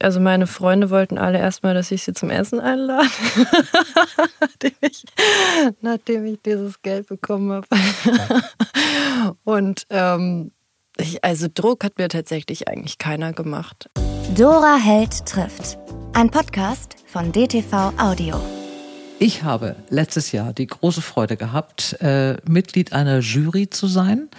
[0.00, 3.08] also meine Freunde wollten alle erstmal, dass ich sie zum Essen einlade,
[4.40, 5.04] nachdem, ich,
[5.80, 7.66] nachdem ich dieses Geld bekommen habe.
[9.44, 10.52] Und ähm,
[10.96, 13.90] ich, also Druck hat mir tatsächlich eigentlich keiner gemacht.
[14.36, 15.78] Dora Held trifft.
[16.12, 18.40] Ein Podcast von DTV Audio.
[19.18, 24.30] Ich habe letztes Jahr die große Freude gehabt, äh, Mitglied einer Jury zu sein,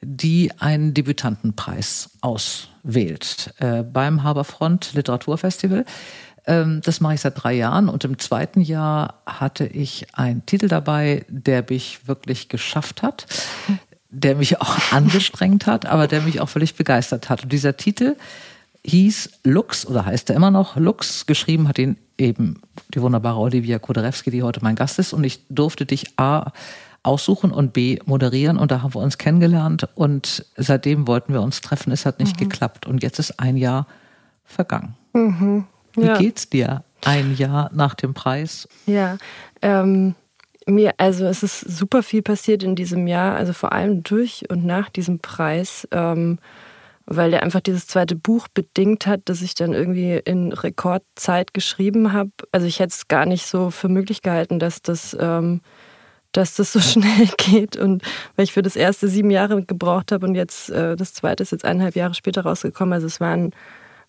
[0.00, 2.10] die einen Debütantenpreis
[2.88, 5.84] auswählt äh, beim Haberfront Literaturfestival.
[6.46, 10.68] Ähm, das mache ich seit drei Jahren und im zweiten Jahr hatte ich einen Titel
[10.68, 13.26] dabei, der mich wirklich geschafft hat,
[14.10, 17.44] der mich auch angestrengt hat, aber der mich auch völlig begeistert hat.
[17.44, 18.16] Und dieser Titel
[18.84, 21.26] hieß Lux oder heißt er immer noch Lux.
[21.26, 22.62] Geschrieben hat ihn eben
[22.94, 25.12] die wunderbare Olivia Koderewski, die heute mein Gast ist.
[25.12, 26.52] Und ich durfte dich A
[27.08, 28.58] aussuchen und B moderieren.
[28.58, 29.88] Und da haben wir uns kennengelernt.
[29.94, 31.90] Und seitdem wollten wir uns treffen.
[31.90, 32.44] Es hat nicht mhm.
[32.44, 32.86] geklappt.
[32.86, 33.86] Und jetzt ist ein Jahr
[34.44, 34.94] vergangen.
[35.14, 35.64] Mhm.
[35.96, 36.18] Ja.
[36.18, 38.68] Wie geht's dir ein Jahr nach dem Preis?
[38.86, 39.16] Ja,
[39.62, 40.14] ähm,
[40.66, 43.34] mir, also es ist super viel passiert in diesem Jahr.
[43.36, 45.88] Also vor allem durch und nach diesem Preis.
[45.90, 46.38] Ähm,
[47.10, 52.12] weil der einfach dieses zweite Buch bedingt hat, dass ich dann irgendwie in Rekordzeit geschrieben
[52.12, 52.32] habe.
[52.52, 55.62] Also ich hätte es gar nicht so für möglich gehalten, dass das, ähm,
[56.32, 58.02] dass das so schnell geht und
[58.36, 61.52] weil ich für das erste sieben Jahre gebraucht habe und jetzt äh, das zweite ist
[61.52, 62.92] jetzt eineinhalb Jahre später rausgekommen.
[62.92, 63.52] Also es war, ein,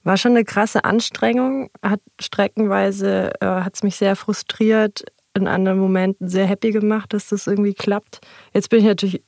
[0.03, 5.03] war schon eine krasse Anstrengung, hat streckenweise äh, hat es mich sehr frustriert,
[5.33, 8.19] in anderen Momenten sehr happy gemacht, dass das irgendwie klappt.
[8.53, 9.23] Jetzt bin ich natürlich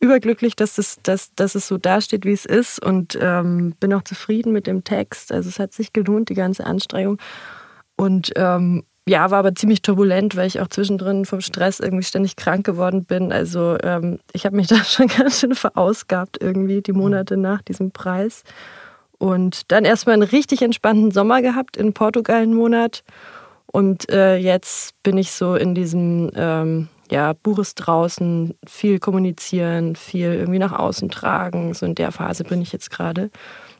[0.00, 4.02] überglücklich, dass es, dass, dass es so dasteht, wie es ist und ähm, bin auch
[4.02, 5.32] zufrieden mit dem Text.
[5.32, 7.18] Also es hat sich gelohnt, die ganze Anstrengung.
[7.96, 12.36] Und ähm, ja, war aber ziemlich turbulent, weil ich auch zwischendrin vom Stress irgendwie ständig
[12.36, 13.32] krank geworden bin.
[13.32, 17.90] Also ähm, ich habe mich da schon ganz schön verausgabt irgendwie die Monate nach diesem
[17.90, 18.42] Preis.
[19.18, 23.02] Und dann erstmal einen richtig entspannten Sommer gehabt in Portugal einen Monat.
[23.66, 29.96] Und äh, jetzt bin ich so in diesem ähm, ja, Buch ist draußen, viel kommunizieren,
[29.96, 31.74] viel irgendwie nach außen tragen.
[31.74, 33.30] So in der Phase bin ich jetzt gerade,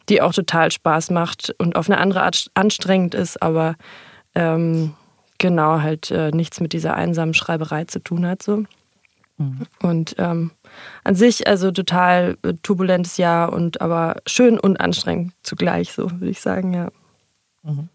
[0.08, 3.76] die auch total Spaß macht und auf eine andere Art anstrengend ist, aber
[4.34, 4.94] ähm,
[5.38, 8.42] genau halt äh, nichts mit dieser einsamen Schreiberei zu tun hat.
[8.42, 8.64] So.
[9.38, 9.66] Mhm.
[9.80, 10.50] Und ähm,
[11.04, 16.30] an sich also total äh, turbulentes Jahr und aber schön und anstrengend zugleich, so würde
[16.30, 16.90] ich sagen, ja.
[17.62, 17.88] Mhm.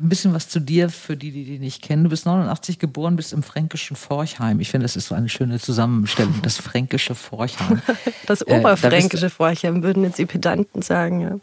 [0.00, 2.04] Ein bisschen was zu dir, für die, die dich nicht kennen.
[2.04, 4.60] Du bist 89 geboren, bist im fränkischen Forchheim.
[4.60, 7.82] Ich finde, das ist so eine schöne Zusammenstellung, das fränkische Forchheim.
[8.26, 11.36] Das oberfränkische äh, da Forchheim, würden jetzt die Pedanten sagen, ja.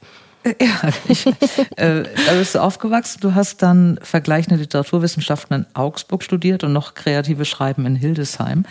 [0.61, 3.19] Ja, ich, äh, da bist du aufgewachsen.
[3.21, 8.63] Du hast dann vergleichende Literaturwissenschaften in Augsburg studiert und noch kreative Schreiben in Hildesheim.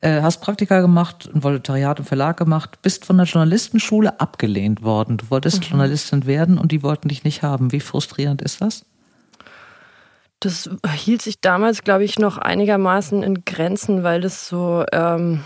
[0.00, 5.16] Äh, hast Praktika gemacht, ein Volontariat im Verlag gemacht, bist von der Journalistenschule abgelehnt worden.
[5.16, 5.70] Du wolltest mhm.
[5.70, 7.72] Journalistin werden und die wollten dich nicht haben.
[7.72, 8.84] Wie frustrierend ist das?
[10.40, 15.40] Das hielt sich damals, glaube ich, noch einigermaßen in Grenzen, weil das so, ähm,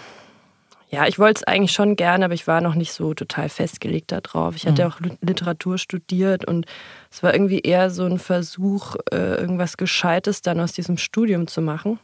[0.93, 4.13] ja, ich wollte es eigentlich schon gerne, aber ich war noch nicht so total festgelegt
[4.13, 4.57] darauf.
[4.57, 4.91] Ich hatte mhm.
[4.91, 6.67] auch Literatur studiert und
[7.11, 11.63] es war irgendwie eher so ein Versuch, äh, irgendwas Gescheites dann aus diesem Studium zu
[11.63, 11.99] machen.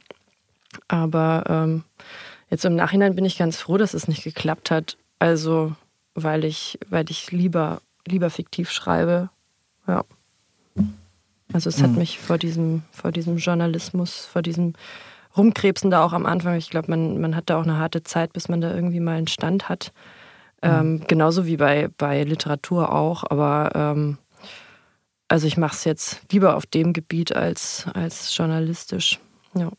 [0.88, 1.84] Aber ähm,
[2.50, 4.96] Jetzt im Nachhinein bin ich ganz froh, dass es nicht geklappt hat.
[5.18, 5.74] Also,
[6.14, 9.28] weil ich, weil ich lieber, lieber fiktiv schreibe.
[9.86, 10.04] Ja.
[11.52, 11.98] Also es hat mhm.
[11.98, 14.74] mich vor diesem, vor diesem Journalismus, vor diesem
[15.38, 18.32] Rumkrebsen da auch am Anfang, ich glaube, man, man hat da auch eine harte Zeit,
[18.32, 19.92] bis man da irgendwie mal einen Stand hat.
[20.62, 20.70] Mhm.
[20.70, 24.18] Ähm, genauso wie bei, bei Literatur auch, aber ähm,
[25.28, 29.20] also ich mache es jetzt lieber auf dem Gebiet als, als journalistisch.
[29.54, 29.70] Ja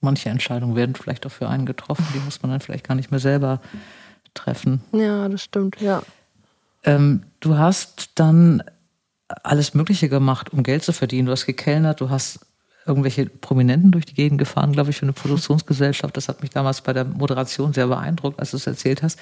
[0.00, 3.10] manche Entscheidungen werden vielleicht auch für einen getroffen, die muss man dann vielleicht gar nicht
[3.10, 3.60] mehr selber
[4.34, 4.82] treffen.
[4.92, 6.02] Ja, das stimmt, ja.
[6.84, 8.62] Ähm, du hast dann
[9.42, 11.26] alles Mögliche gemacht, um Geld zu verdienen.
[11.26, 12.40] Du hast gekellnert, du hast
[12.88, 16.16] irgendwelche Prominenten durch die Gegend gefahren, glaube ich, für eine Produktionsgesellschaft.
[16.16, 19.18] Das hat mich damals bei der Moderation sehr beeindruckt, als du es erzählt hast.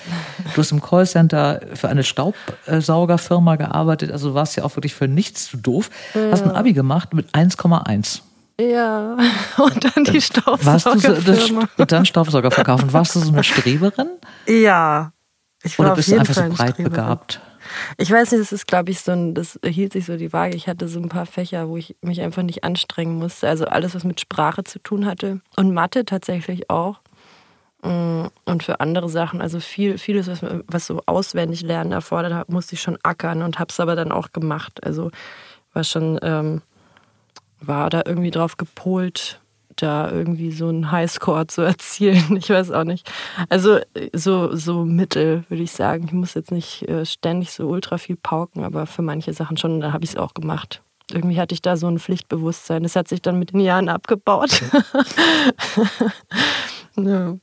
[0.54, 5.09] Du hast im Callcenter für eine Staubsaugerfirma gearbeitet, also du warst ja auch wirklich für
[5.09, 5.91] nichts zu doof.
[6.15, 6.31] Ja.
[6.31, 8.21] Hast ein Abi gemacht mit 1,1.
[8.59, 9.16] Ja,
[9.59, 11.60] und dann die Staubsaugerfirma.
[11.77, 12.92] So, und dann Staubsauger verkaufen.
[12.92, 14.09] Warst du so eine Streberin?
[14.47, 15.12] Ja.
[15.62, 17.41] Ich war Oder bist du einfach so breit begabt?
[17.97, 20.57] Ich weiß nicht, das ist, glaube ich, so ein, das hielt sich so die Waage.
[20.57, 23.48] Ich hatte so ein paar Fächer, wo ich mich einfach nicht anstrengen musste.
[23.48, 25.41] Also alles, was mit Sprache zu tun hatte.
[25.57, 27.01] Und Mathe tatsächlich auch.
[27.83, 32.48] Mm, und für andere Sachen, also viel, vieles, was, was so auswendig lernen erfordert hat,
[32.48, 34.84] musste ich schon ackern und habe es aber dann auch gemacht.
[34.84, 35.10] Also
[35.72, 36.62] war schon ähm,
[37.60, 39.41] war da irgendwie drauf gepolt,
[39.77, 42.25] da irgendwie so einen Highscore zu erzielen.
[42.37, 43.11] Ich weiß auch nicht.
[43.49, 43.78] Also
[44.13, 46.05] so, so mittel, würde ich sagen.
[46.07, 49.81] Ich muss jetzt nicht äh, ständig so ultra viel pauken, aber für manche Sachen schon,
[49.81, 50.83] da habe ich es auch gemacht.
[51.13, 52.83] irgendwie hatte ich da so ein Pflichtbewusstsein.
[52.83, 54.61] Das hat sich dann mit den Jahren abgebaut.
[56.97, 57.37] ja.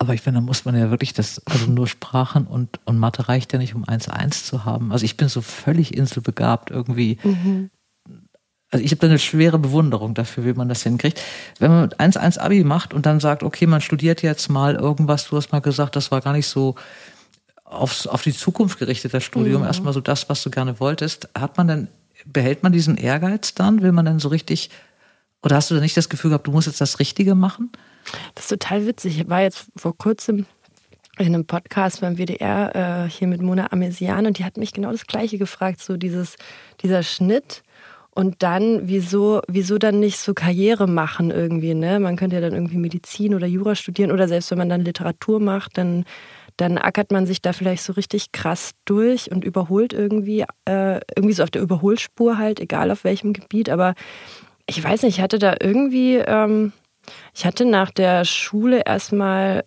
[0.00, 3.28] Aber ich finde, da muss man ja wirklich das, also nur Sprachen und, und Mathe
[3.28, 4.92] reicht ja nicht, um 1-1 zu haben.
[4.92, 7.18] Also ich bin so völlig inselbegabt irgendwie.
[7.24, 7.70] Mhm.
[8.70, 11.20] Also ich habe da eine schwere Bewunderung dafür, wie man das hinkriegt.
[11.58, 15.28] Wenn man mit 1-1 Abi macht und dann sagt, okay, man studiert jetzt mal irgendwas,
[15.28, 16.74] du hast mal gesagt, das war gar nicht so
[17.64, 19.66] aufs, auf die Zukunft gerichteter Studium, mhm.
[19.66, 21.28] erstmal so das, was du gerne wolltest.
[21.36, 21.88] Hat man dann,
[22.26, 23.82] behält man diesen Ehrgeiz dann?
[23.82, 24.68] Will man dann so richtig,
[25.42, 27.72] oder hast du da nicht das Gefühl gehabt, du musst jetzt das Richtige machen?
[28.34, 29.18] Das ist total witzig.
[29.18, 30.46] Ich war jetzt vor kurzem
[31.18, 34.92] in einem Podcast beim WDR äh, hier mit Mona Amesian und die hat mich genau
[34.92, 36.36] das Gleiche gefragt, so dieses,
[36.82, 37.62] dieser Schnitt
[38.18, 42.00] und dann, wieso, wieso dann nicht so Karriere machen irgendwie, ne?
[42.00, 45.38] Man könnte ja dann irgendwie Medizin oder Jura studieren oder selbst wenn man dann Literatur
[45.38, 46.04] macht, dann,
[46.56, 51.32] dann ackert man sich da vielleicht so richtig krass durch und überholt irgendwie, äh, irgendwie
[51.32, 53.94] so auf der Überholspur halt, egal auf welchem Gebiet, aber
[54.66, 56.72] ich weiß nicht, ich hatte da irgendwie, ähm,
[57.36, 59.62] ich hatte nach der Schule erstmal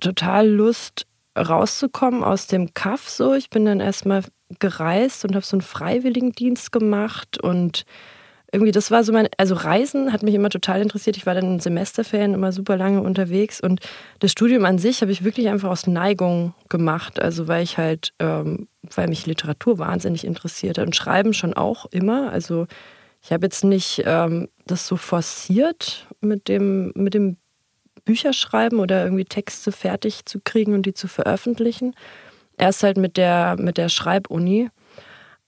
[0.00, 1.06] total Lust,
[1.36, 3.34] rauszukommen aus dem Kaff so.
[3.34, 4.22] Ich bin dann erstmal
[4.58, 7.84] gereist und habe so einen Freiwilligendienst gemacht und
[8.52, 11.16] irgendwie, das war so mein, also Reisen hat mich immer total interessiert.
[11.16, 13.80] Ich war dann in Semesterferien immer super lange unterwegs und
[14.18, 17.20] das Studium an sich habe ich wirklich einfach aus Neigung gemacht.
[17.20, 21.86] Also weil ich halt, ähm, weil mich Literatur wahnsinnig interessiert hat und Schreiben schon auch
[21.92, 22.32] immer.
[22.32, 22.66] Also
[23.22, 27.36] ich habe jetzt nicht ähm, das so forciert mit dem, mit dem
[28.04, 31.94] Bücherschreiben oder irgendwie Texte fertig zu kriegen und die zu veröffentlichen.
[32.60, 34.68] Erst halt mit der, mit der Schreibuni.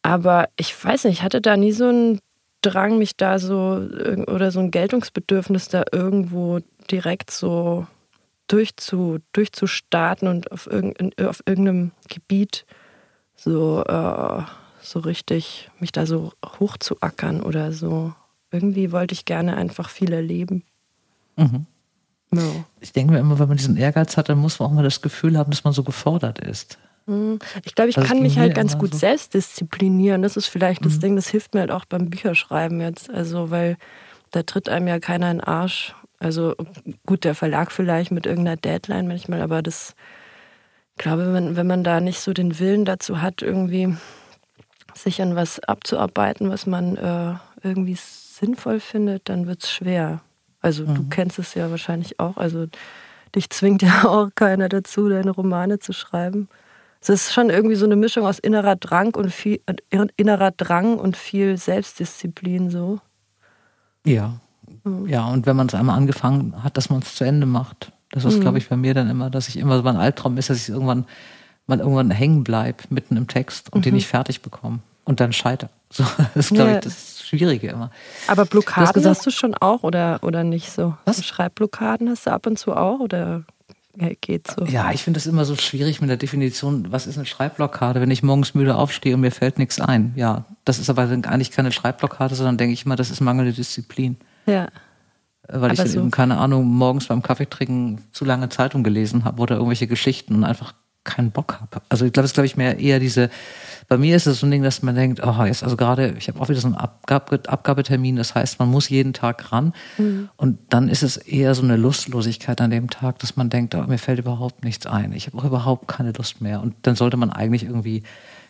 [0.03, 2.21] Aber ich weiß nicht, ich hatte da nie so einen
[2.63, 3.81] Drang, mich da so
[4.29, 6.61] oder so ein Geltungsbedürfnis da irgendwo
[6.91, 7.87] direkt so
[8.47, 12.65] durchzu, durchzustarten und auf, irgend, auf irgendeinem Gebiet
[13.35, 14.43] so äh,
[14.81, 18.15] so richtig mich da so hochzuackern oder so.
[18.51, 20.65] Irgendwie wollte ich gerne einfach viel erleben.
[21.37, 21.67] Mhm.
[22.33, 22.43] Ja.
[22.81, 25.03] Ich denke mir immer, wenn man diesen Ehrgeiz hat, dann muss man auch mal das
[25.03, 26.79] Gefühl haben, dass man so gefordert ist.
[27.07, 27.39] Mhm.
[27.65, 28.99] Ich glaube, ich also kann mich halt ganz gut so.
[28.99, 30.23] selbst disziplinieren.
[30.23, 31.01] Das ist vielleicht das mhm.
[31.01, 33.11] Ding, das hilft mir halt auch beim Bücherschreiben jetzt.
[33.11, 33.77] Also, weil
[34.31, 35.95] da tritt einem ja keiner in den Arsch.
[36.19, 36.55] Also
[37.05, 39.97] gut, der Verlag vielleicht mit irgendeiner Deadline manchmal, aber das,
[40.97, 43.97] ich glaube, wenn, wenn man da nicht so den Willen dazu hat, irgendwie
[44.95, 47.35] sich an was abzuarbeiten, was man äh,
[47.67, 50.21] irgendwie sinnvoll findet, dann wird es schwer.
[50.61, 50.95] Also mhm.
[50.95, 52.37] du kennst es ja wahrscheinlich auch.
[52.37, 52.67] Also
[53.35, 56.49] dich zwingt ja auch keiner dazu, deine Romane zu schreiben.
[57.03, 60.99] Es ist schon irgendwie so eine Mischung aus innerer Drang und viel äh, innerer Drang
[60.99, 63.01] und viel Selbstdisziplin so.
[64.07, 64.35] Ja.
[64.85, 65.09] Mhm.
[65.09, 67.91] Ja, und wenn man es einmal angefangen hat, dass man es zu Ende macht.
[68.13, 68.41] Das ist, mhm.
[68.43, 70.69] glaube ich, bei mir dann immer, dass ich immer so mein Albtraum ist, dass ich
[70.69, 71.05] irgendwann
[71.67, 73.83] mal irgendwann hängen bleibe mitten im Text und mhm.
[73.83, 75.69] den nicht fertig bekomme und dann scheiter.
[75.93, 76.05] So,
[76.35, 76.77] das ist, glaube ja.
[76.79, 77.91] ich, das Schwierige immer.
[78.27, 80.95] Aber Blockaden hast, gesagt, hast, du schon auch oder, oder nicht so?
[81.05, 81.23] Was?
[81.23, 83.45] Schreibblockaden hast du ab und zu auch oder
[84.21, 84.65] geht so?
[84.65, 88.11] Ja, ich finde das immer so schwierig mit der Definition, was ist eine Schreibblockade, wenn
[88.11, 90.13] ich morgens müde aufstehe und mir fällt nichts ein.
[90.17, 94.17] Ja, das ist aber eigentlich keine Schreibblockade, sondern denke ich immer, das ist mangelnde Disziplin.
[94.47, 94.69] Ja.
[95.49, 96.01] Weil aber ich so.
[96.01, 100.37] eben, keine Ahnung, morgens beim Kaffee trinken zu lange Zeitung gelesen habe oder irgendwelche Geschichten
[100.37, 100.73] und einfach
[101.05, 101.83] keinen Bock habe.
[101.89, 103.29] Also ich glaube, es ist, glaube ich, mehr eher diese,
[103.89, 106.29] bei mir ist es so ein Ding, dass man denkt, oh, jetzt also gerade, ich
[106.29, 109.73] habe auch wieder so einen Abgabe, Abgabetermin, das heißt, man muss jeden Tag ran.
[109.99, 110.29] Mhm.
[110.37, 113.83] Und dann ist es eher so eine Lustlosigkeit an dem Tag, dass man denkt, oh,
[113.83, 115.13] mir fällt überhaupt nichts ein.
[115.13, 116.61] Ich habe auch überhaupt keine Lust mehr.
[116.61, 118.05] Und dann sollte man eigentlich irgendwie,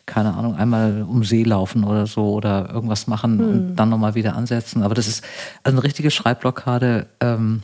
[0.05, 3.49] keine Ahnung, einmal um See laufen oder so oder irgendwas machen mhm.
[3.49, 4.83] und dann nochmal wieder ansetzen.
[4.83, 5.25] Aber das ist
[5.63, 7.07] also eine richtige Schreibblockade.
[7.21, 7.63] Ähm,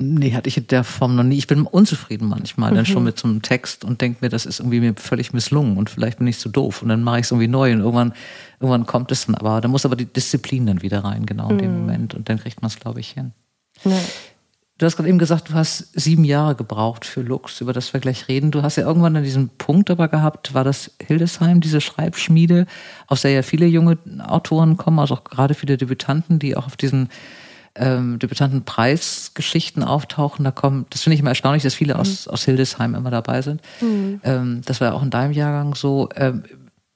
[0.00, 1.38] Nee, hatte ich in der Form noch nie.
[1.38, 2.76] Ich bin unzufrieden manchmal mhm.
[2.76, 5.76] dann schon mit so einem Text und denke mir, das ist irgendwie mir völlig misslungen
[5.76, 8.12] und vielleicht bin ich zu doof und dann mache ich es irgendwie neu und irgendwann,
[8.60, 9.34] irgendwann kommt es dann.
[9.34, 11.60] Aber da muss aber die Disziplin dann wieder rein, genau in mhm.
[11.60, 13.32] dem Moment und dann kriegt man es, glaube ich, hin.
[13.84, 13.98] Nee.
[14.78, 17.98] Du hast gerade eben gesagt, du hast sieben Jahre gebraucht für Lux, über das wir
[17.98, 18.52] gleich reden.
[18.52, 22.66] Du hast ja irgendwann an diesem Punkt aber gehabt, war das Hildesheim, diese Schreibschmiede,
[23.08, 26.76] aus der ja viele junge Autoren kommen, also auch gerade viele Debütanten, die auch auf
[26.76, 27.08] diesen
[27.78, 30.44] ähm, Debütantenpreisgeschichten auftauchen.
[30.44, 32.00] Da kommen, das finde ich immer erstaunlich, dass viele mhm.
[32.00, 33.62] aus, aus Hildesheim immer dabei sind.
[33.80, 34.20] Mhm.
[34.24, 36.08] Ähm, das war ja auch in deinem Jahrgang so.
[36.14, 36.44] Ähm,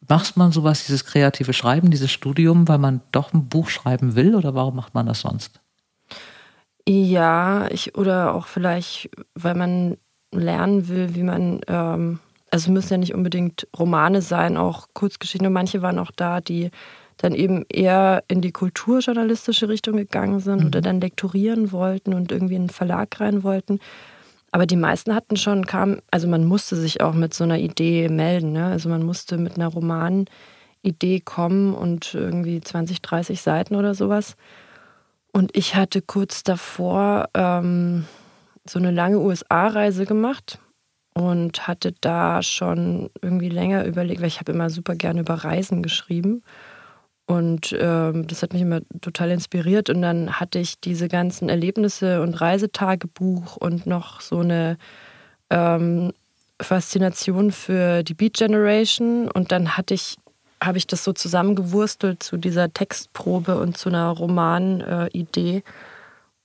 [0.08, 4.34] macht man sowas, dieses kreative Schreiben, dieses Studium, weil man doch ein Buch schreiben will
[4.34, 5.60] oder warum macht man das sonst?
[6.88, 9.96] Ja, ich oder auch vielleicht, weil man
[10.32, 12.18] lernen will, wie man, ähm,
[12.50, 15.46] also müssen ja nicht unbedingt Romane sein, auch Kurzgeschichten.
[15.46, 16.70] Und manche waren auch da, die
[17.22, 20.66] dann eben eher in die kulturjournalistische Richtung gegangen sind mhm.
[20.66, 23.78] oder dann lektorieren wollten und irgendwie in einen Verlag rein wollten.
[24.50, 28.08] Aber die meisten hatten schon, kam, also man musste sich auch mit so einer Idee
[28.08, 28.52] melden.
[28.52, 28.66] Ne?
[28.66, 30.30] Also man musste mit einer Romanidee
[30.82, 34.36] Idee kommen und irgendwie 20, 30 Seiten oder sowas.
[35.32, 38.04] Und ich hatte kurz davor ähm,
[38.68, 40.58] so eine lange USA-Reise gemacht
[41.14, 45.82] und hatte da schon irgendwie länger überlegt, weil ich habe immer super gerne über Reisen
[45.82, 46.42] geschrieben.
[47.26, 49.90] Und ähm, das hat mich immer total inspiriert.
[49.90, 54.76] Und dann hatte ich diese ganzen Erlebnisse und Reisetagebuch und noch so eine
[55.50, 56.12] ähm,
[56.60, 59.30] Faszination für die Beat Generation.
[59.30, 60.16] Und dann hatte ich,
[60.62, 65.56] habe ich das so zusammengewurstelt zu dieser Textprobe und zu einer Romanidee.
[65.58, 65.62] Äh,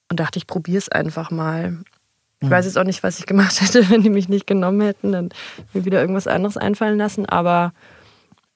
[0.10, 1.80] und dachte, ich probiere es einfach mal.
[2.40, 5.12] Ich weiß jetzt auch nicht, was ich gemacht hätte, wenn die mich nicht genommen hätten.
[5.12, 5.30] Dann
[5.74, 7.26] mir wieder irgendwas anderes einfallen lassen.
[7.26, 7.74] Aber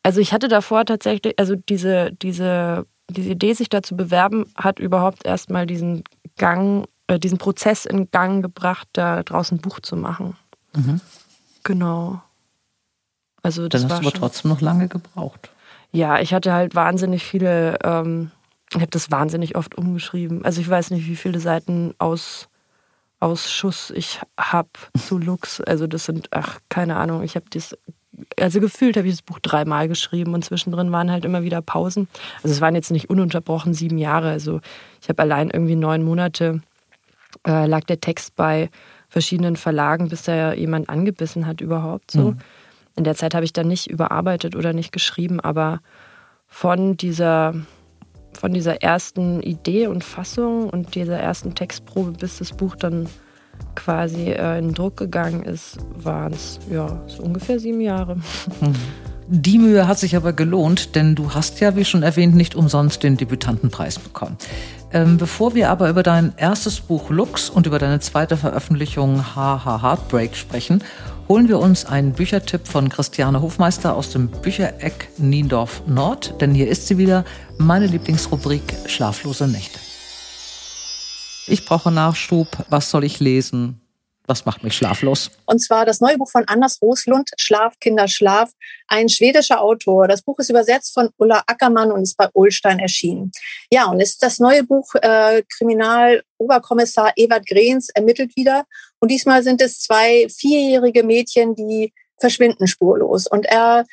[0.04, 4.80] also ich hatte davor tatsächlich, also diese, diese, diese Idee, sich da zu bewerben, hat
[4.80, 6.04] überhaupt erstmal diesen
[6.38, 10.38] Gang, äh, diesen Prozess in Gang gebracht, da draußen ein Buch zu machen.
[10.74, 11.02] Mhm.
[11.64, 12.22] Genau.
[13.44, 15.52] Also das Dann hast du aber trotzdem noch lange gebraucht.
[15.92, 18.32] Ja, ich hatte halt wahnsinnig viele, ähm,
[18.70, 20.46] ich habe das wahnsinnig oft umgeschrieben.
[20.46, 22.48] Also ich weiß nicht, wie viele Seiten aus
[23.20, 25.62] Ausschuss ich habe zu Lux.
[25.62, 27.78] Also das sind, ach, keine Ahnung, ich habe das
[28.40, 32.08] also gefühlt habe ich das Buch dreimal geschrieben und zwischendrin waren halt immer wieder Pausen.
[32.44, 34.30] Also es waren jetzt nicht ununterbrochen sieben Jahre.
[34.30, 34.60] Also
[35.02, 36.62] ich habe allein irgendwie neun Monate
[37.48, 38.70] äh, lag der Text bei
[39.08, 42.32] verschiedenen Verlagen, bis da jemand angebissen hat überhaupt so.
[42.32, 42.38] Mhm.
[42.98, 45.80] In der Zeit habe ich dann nicht überarbeitet oder nicht geschrieben, aber
[46.48, 47.54] von dieser
[48.34, 53.08] von dieser ersten Idee und Fassung und dieser ersten Textprobe, bis das Buch dann
[53.76, 58.16] quasi äh, in Druck gegangen ist, waren es ja so ungefähr sieben Jahre.
[58.16, 58.76] Mhm.
[59.34, 63.02] Die Mühe hat sich aber gelohnt, denn du hast ja, wie schon erwähnt, nicht umsonst
[63.02, 64.36] den Debütantenpreis bekommen.
[64.92, 69.82] Ähm, bevor wir aber über dein erstes Buch Lux und über deine zweite Veröffentlichung Haha
[69.82, 70.84] Heartbreak sprechen,
[71.30, 76.68] holen wir uns einen Büchertipp von Christiane Hofmeister aus dem Büchereck Niendorf Nord, denn hier
[76.68, 77.24] ist sie wieder,
[77.58, 79.80] meine Lieblingsrubrik Schlaflose Nächte.
[81.52, 82.48] Ich brauche Nachschub.
[82.70, 83.82] Was soll ich lesen?
[84.26, 85.32] Was macht mich schlaflos?
[85.46, 88.52] Und zwar das neue Buch von Anders Roslund, Schlaf, Kinder, Schlaf.
[88.88, 90.08] Ein schwedischer Autor.
[90.08, 93.34] Das Buch ist übersetzt von Ulla Ackermann und ist bei Ulstein erschienen.
[93.70, 98.64] Ja, und es ist das neue Buch äh, Kriminaloberkommissar Ewald Grehns ermittelt wieder.
[99.00, 103.28] Und diesmal sind es zwei vierjährige Mädchen, die verschwinden spurlos.
[103.28, 103.86] Und er,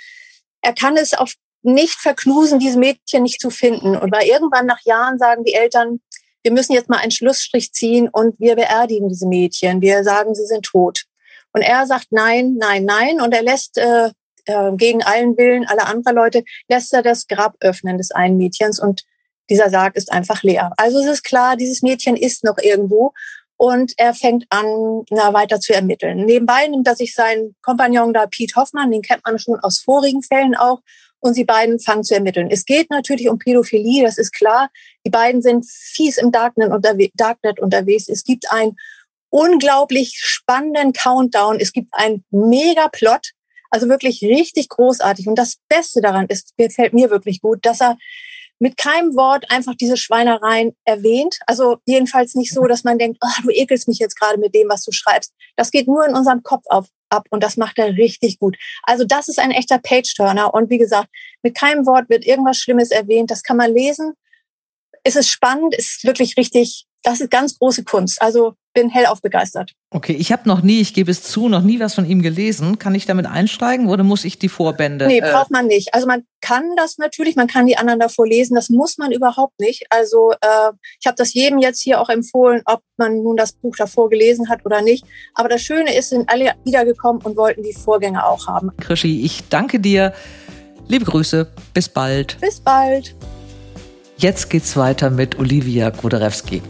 [0.60, 3.96] er kann es auf nicht verknusen, diese Mädchen nicht zu finden.
[3.96, 6.00] Und weil irgendwann nach Jahren sagen die Eltern,
[6.48, 9.82] wir müssen jetzt mal einen Schlussstrich ziehen und wir beerdigen diese Mädchen.
[9.82, 11.02] Wir sagen, sie sind tot.
[11.52, 13.20] Und er sagt nein, nein, nein.
[13.20, 14.08] Und er lässt äh,
[14.46, 18.80] äh, gegen allen Willen aller anderer Leute, lässt er das Grab öffnen des einen Mädchens
[18.80, 19.02] und
[19.50, 20.72] dieser Sarg ist einfach leer.
[20.78, 23.12] Also es ist klar, dieses Mädchen ist noch irgendwo
[23.58, 26.24] und er fängt an, na, weiter zu ermitteln.
[26.24, 30.22] Nebenbei nimmt er sich seinen Kompagnon da, Pete Hoffmann, den kennt man schon aus vorigen
[30.22, 30.80] Fällen auch,
[31.20, 32.48] und sie beiden fangen zu ermitteln.
[32.50, 34.70] Es geht natürlich um Pädophilie, das ist klar.
[35.04, 38.08] Die beiden sind fies im Darknet, unterwe Darknet unterwegs.
[38.08, 38.76] Es gibt einen
[39.30, 41.58] unglaublich spannenden Countdown.
[41.60, 43.32] Es gibt einen Mega-Plot,
[43.70, 45.26] also wirklich richtig großartig.
[45.26, 47.98] Und das Beste daran ist, gefällt mir wirklich gut, dass er
[48.58, 51.38] mit keinem Wort einfach diese Schweinereien erwähnt.
[51.46, 54.68] Also jedenfalls nicht so, dass man denkt, oh, du ekelst mich jetzt gerade mit dem,
[54.68, 55.32] was du schreibst.
[55.56, 58.56] Das geht nur in unserem Kopf auf, ab und das macht er richtig gut.
[58.82, 61.08] Also das ist ein echter Page-Turner und wie gesagt,
[61.42, 63.30] mit keinem Wort wird irgendwas Schlimmes erwähnt.
[63.30, 64.14] Das kann man lesen.
[65.04, 68.20] Es ist spannend, ist wirklich richtig, das ist ganz große Kunst.
[68.20, 69.72] Also bin hellauf begeistert.
[69.90, 72.78] Okay, ich habe noch nie, ich gebe es zu, noch nie was von ihm gelesen.
[72.78, 75.06] Kann ich damit einsteigen oder muss ich die Vorbände?
[75.06, 75.94] Nee, äh braucht man nicht.
[75.94, 79.58] Also man kann das natürlich, man kann die anderen davor lesen, das muss man überhaupt
[79.58, 79.86] nicht.
[79.90, 80.70] Also äh,
[81.00, 84.48] ich habe das jedem jetzt hier auch empfohlen, ob man nun das Buch davor gelesen
[84.48, 85.04] hat oder nicht.
[85.34, 88.70] Aber das Schöne ist, sind alle wiedergekommen und wollten die Vorgänge auch haben.
[88.78, 90.12] Krischi, ich danke dir.
[90.86, 92.38] Liebe Grüße, bis bald.
[92.40, 93.14] Bis bald.
[94.16, 96.62] Jetzt geht's weiter mit Olivia Gruderewski.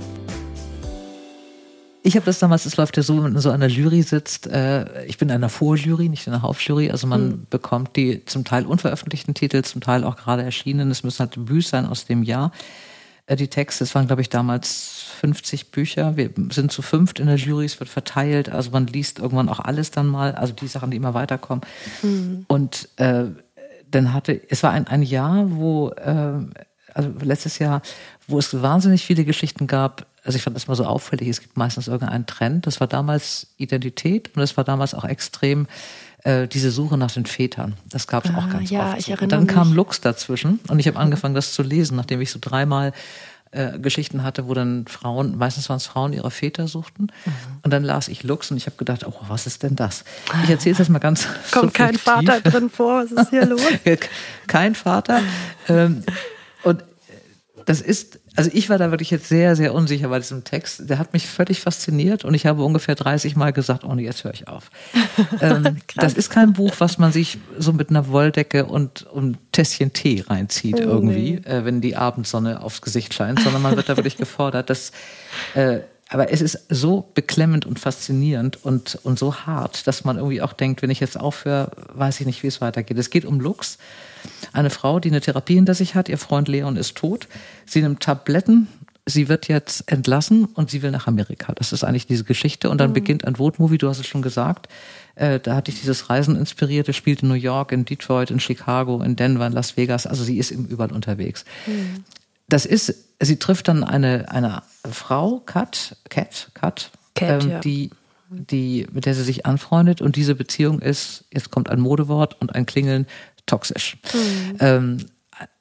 [2.03, 4.47] Ich habe das damals, es läuft ja so, wenn man in so einer Jury sitzt,
[4.47, 7.47] äh, ich bin in einer Vorjury, nicht in einer Hauptjury, also man mhm.
[7.51, 11.71] bekommt die zum Teil unveröffentlichten Titel, zum Teil auch gerade erschienen, es müssen halt Debüts
[11.71, 12.53] sein aus dem Jahr.
[13.27, 17.27] Äh, die Texte, es waren glaube ich damals 50 Bücher, wir sind zu fünft in
[17.27, 20.69] der Jury, es wird verteilt, also man liest irgendwann auch alles dann mal, also die
[20.69, 21.65] Sachen, die immer weiterkommen.
[22.03, 22.45] Mhm.
[22.47, 23.25] Und äh,
[23.91, 26.33] dann hatte, es war ein, ein Jahr, wo, äh,
[26.95, 27.83] also letztes Jahr,
[28.27, 31.57] wo es wahnsinnig viele Geschichten gab, also ich fand das mal so auffällig, es gibt
[31.57, 32.67] meistens irgendeinen Trend.
[32.67, 35.67] Das war damals Identität und es war damals auch extrem
[36.23, 37.79] äh, diese Suche nach den Vätern.
[37.87, 38.99] Das gab es ah, auch ganz ja, oft.
[38.99, 39.55] Ich und dann mich.
[39.55, 42.93] kam Lux dazwischen und ich habe angefangen, das zu lesen, nachdem ich so dreimal
[43.53, 47.05] äh, Geschichten hatte, wo dann Frauen, meistens waren es Frauen, ihre Väter suchten.
[47.05, 47.33] Mhm.
[47.63, 50.05] Und dann las ich Lux und ich habe gedacht, oh, was ist denn das?
[50.45, 51.27] Ich erzähle es jetzt mal ganz.
[51.53, 53.63] Kommt kein Vater drin vor, was ist hier los?
[54.47, 55.23] kein Vater.
[55.71, 56.03] Ähm,
[56.65, 56.85] und
[57.65, 60.89] das ist, also ich war da wirklich jetzt sehr, sehr unsicher bei diesem Text.
[60.89, 64.23] Der hat mich völlig fasziniert und ich habe ungefähr 30 Mal gesagt, oh nee, jetzt
[64.23, 64.71] höre ich auf.
[65.41, 69.93] ähm, das ist kein Buch, was man sich so mit einer Wolldecke und, und Tässchen
[69.93, 71.51] Tee reinzieht oh, irgendwie, nee.
[71.51, 74.93] äh, wenn die Abendsonne aufs Gesicht scheint, sondern man wird da wirklich gefordert, dass
[75.55, 75.81] äh,
[76.11, 80.55] aber es ist so beklemmend und faszinierend und, und so hart, dass man irgendwie auch
[80.55, 82.97] denkt, wenn ich jetzt aufhöre, weiß ich nicht, wie es weitergeht.
[82.97, 83.77] Es geht um Lux,
[84.53, 86.09] eine Frau, die eine Therapie hinter sich hat.
[86.09, 87.29] Ihr Freund Leon ist tot.
[87.67, 88.69] Sie nimmt Tabletten.
[89.07, 91.55] Sie wird jetzt entlassen und sie will nach Amerika.
[91.55, 92.69] Das ist eigentlich diese Geschichte.
[92.69, 92.95] Und dann mhm.
[92.95, 94.69] beginnt ein Vote-Movie, du hast es schon gesagt.
[95.15, 96.89] Äh, da hatte ich dieses Reisen inspiriert.
[96.89, 100.07] Es spielt in New York, in Detroit, in Chicago, in Denver, in Las Vegas.
[100.07, 101.45] Also sie ist überall unterwegs.
[101.67, 102.05] Mhm.
[102.49, 107.61] Das ist, sie trifft dann eine, eine Frau, Kat, Kat, Kat, Kat ähm, ja.
[107.61, 107.91] die
[108.31, 110.01] die, mit der sie sich anfreundet.
[110.01, 113.07] Und diese Beziehung ist, jetzt kommt ein Modewort und ein Klingeln,
[113.49, 113.97] toxisch.
[114.13, 114.57] Mhm.
[114.61, 114.99] Ähm,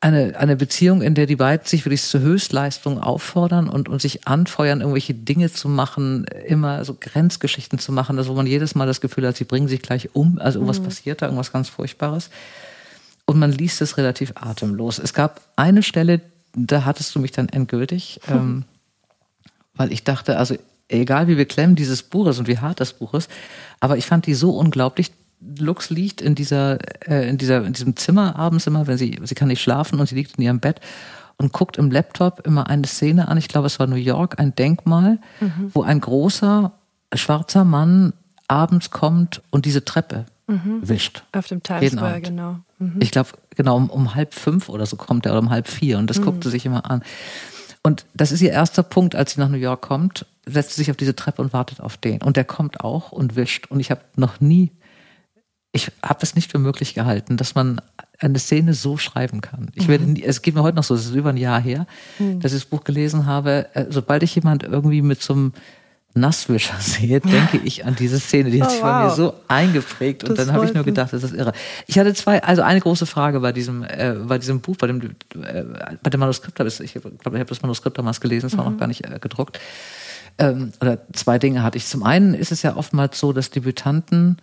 [0.02, 4.28] eine, eine Beziehung, in der die beiden sich wirklich zur Höchstleistung auffordern und, und sich
[4.28, 8.88] anfeuern, irgendwelche Dinge zu machen, immer so Grenzgeschichten zu machen, also wo man jedes Mal
[8.88, 10.86] das Gefühl hat, sie bringen sich gleich um, also irgendwas mhm.
[10.86, 12.30] passiert da, irgendwas ganz Furchtbares.
[13.26, 15.00] Und man liest es relativ atemlos.
[15.00, 16.22] Es gab eine Stelle,
[16.56, 18.34] da hattest du mich dann endgültig, mhm.
[18.36, 18.66] ähm,
[19.76, 20.56] weil ich dachte, also
[20.90, 23.30] egal wie beklemmt dieses Buch ist und wie hart das Buch ist,
[23.80, 27.96] aber ich fand die so unglaublich Lux liegt in dieser, äh, in dieser, in diesem
[27.96, 30.82] Zimmer abends immer, wenn sie, sie kann nicht schlafen und sie liegt in ihrem Bett
[31.38, 33.38] und guckt im Laptop immer eine Szene an.
[33.38, 35.72] Ich glaube, es war New York, ein Denkmal, mhm.
[35.74, 36.72] wo ein großer
[37.14, 38.14] schwarzer Mann
[38.48, 40.80] abends kommt und diese Treppe mhm.
[40.82, 41.24] wischt.
[41.34, 42.58] Auf dem Times Square, genau.
[42.80, 42.96] Mhm.
[43.00, 45.98] Ich glaube, genau um, um, halb fünf oder so kommt er oder um halb vier
[46.00, 46.26] und das mhm.
[46.26, 47.04] guckt sie sich immer an.
[47.84, 50.92] Und das ist ihr erster Punkt, als sie nach New York kommt, setzt sie sich
[50.92, 52.22] auf diese Treppe und wartet auf den.
[52.22, 53.68] Und der kommt auch und wischt.
[53.68, 54.72] Und ich habe noch nie
[55.78, 57.80] ich habe es nicht für möglich gehalten, dass man
[58.20, 59.70] eine Szene so schreiben kann.
[59.76, 60.18] Ich werde, mhm.
[60.24, 61.86] es geht mir heute noch so, es ist über ein Jahr her,
[62.18, 62.40] mhm.
[62.40, 63.68] dass ich das Buch gelesen habe.
[63.74, 65.54] Äh, sobald ich jemand irgendwie mit so einem
[66.16, 68.50] Nasswischer sehe, denke ich an diese Szene.
[68.50, 68.90] Die hat oh, sich wow.
[68.90, 70.24] bei mir so eingeprägt.
[70.24, 71.54] Und das dann habe ich nur gedacht, das ist irre.
[71.86, 75.02] Ich hatte zwei, also eine große Frage bei diesem, äh, bei diesem Buch, bei dem,
[75.02, 75.64] äh,
[76.02, 76.60] bei dem Manuskript.
[76.60, 78.72] Ich glaube, ich habe das Manuskript damals gelesen, es war mhm.
[78.72, 79.60] noch gar nicht äh, gedruckt.
[80.40, 81.86] Ähm, oder zwei Dinge hatte ich.
[81.86, 84.38] Zum einen ist es ja oftmals so, dass Debütanten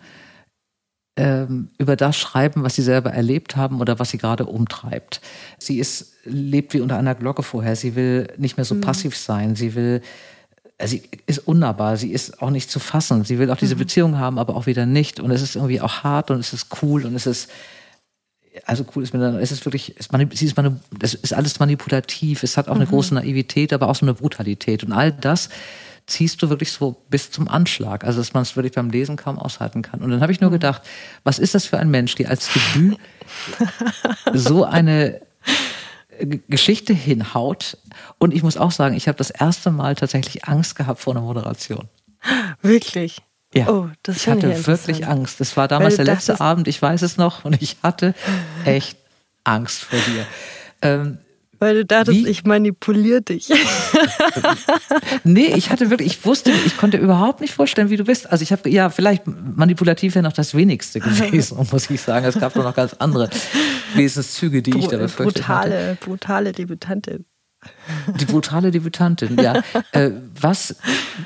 [1.17, 5.21] ähm, über das schreiben, was sie selber erlebt haben oder was sie gerade umtreibt.
[5.57, 7.75] Sie ist, lebt wie unter einer Glocke vorher.
[7.75, 8.81] Sie will nicht mehr so mhm.
[8.81, 9.55] passiv sein.
[9.55, 10.01] Sie will,
[10.77, 11.95] äh, sie ist unnahbar.
[11.95, 13.23] Sie ist auch nicht zu fassen.
[13.23, 13.79] Sie will auch diese mhm.
[13.79, 15.21] Beziehung haben, aber auch wieder nicht.
[15.21, 17.49] Und es ist irgendwie auch hart und es ist cool und es ist,
[18.65, 20.57] also cool ist mir dann, es ist wirklich, es, sie ist,
[21.01, 22.43] es ist alles manipulativ.
[22.43, 22.89] Es hat auch eine mhm.
[22.89, 24.83] große Naivität, aber auch so eine Brutalität.
[24.83, 25.47] Und all das
[26.07, 28.03] ziehst du wirklich so bis zum Anschlag.
[28.03, 30.01] Also, dass man es wirklich beim Lesen kaum aushalten kann.
[30.01, 30.55] Und dann habe ich nur mhm.
[30.55, 30.81] gedacht,
[31.23, 32.97] was ist das für ein Mensch, die als Debüt
[34.33, 35.21] so eine
[36.17, 37.77] äh, Geschichte hinhaut.
[38.19, 41.21] Und ich muss auch sagen, ich habe das erste Mal tatsächlich Angst gehabt vor einer
[41.21, 41.89] Moderation.
[42.61, 43.21] Wirklich?
[43.53, 45.39] Ja, oh, das ich hatte ich wirklich Angst.
[45.39, 48.13] Das war damals der letzte Abend, ich weiß es noch, und ich hatte
[48.65, 48.97] echt
[49.45, 50.25] Angst vor dir.
[50.81, 51.19] Ähm,
[51.59, 52.27] weil du dachtest, Wie?
[52.27, 53.49] ich manipuliere dich.
[55.23, 58.31] nee, ich hatte wirklich, ich wusste, ich konnte überhaupt nicht vorstellen, wie du bist.
[58.31, 62.25] Also ich habe, ja, vielleicht manipulativ wäre noch das wenigste gewesen, muss ich sagen.
[62.25, 63.29] Es gab noch ganz andere
[63.95, 65.97] Wesenszüge, die ich da befürchtet brutale, hatte.
[66.01, 67.25] Brutale Debütantin.
[68.19, 69.61] Die brutale Debütantin, ja.
[69.91, 70.75] Äh, was,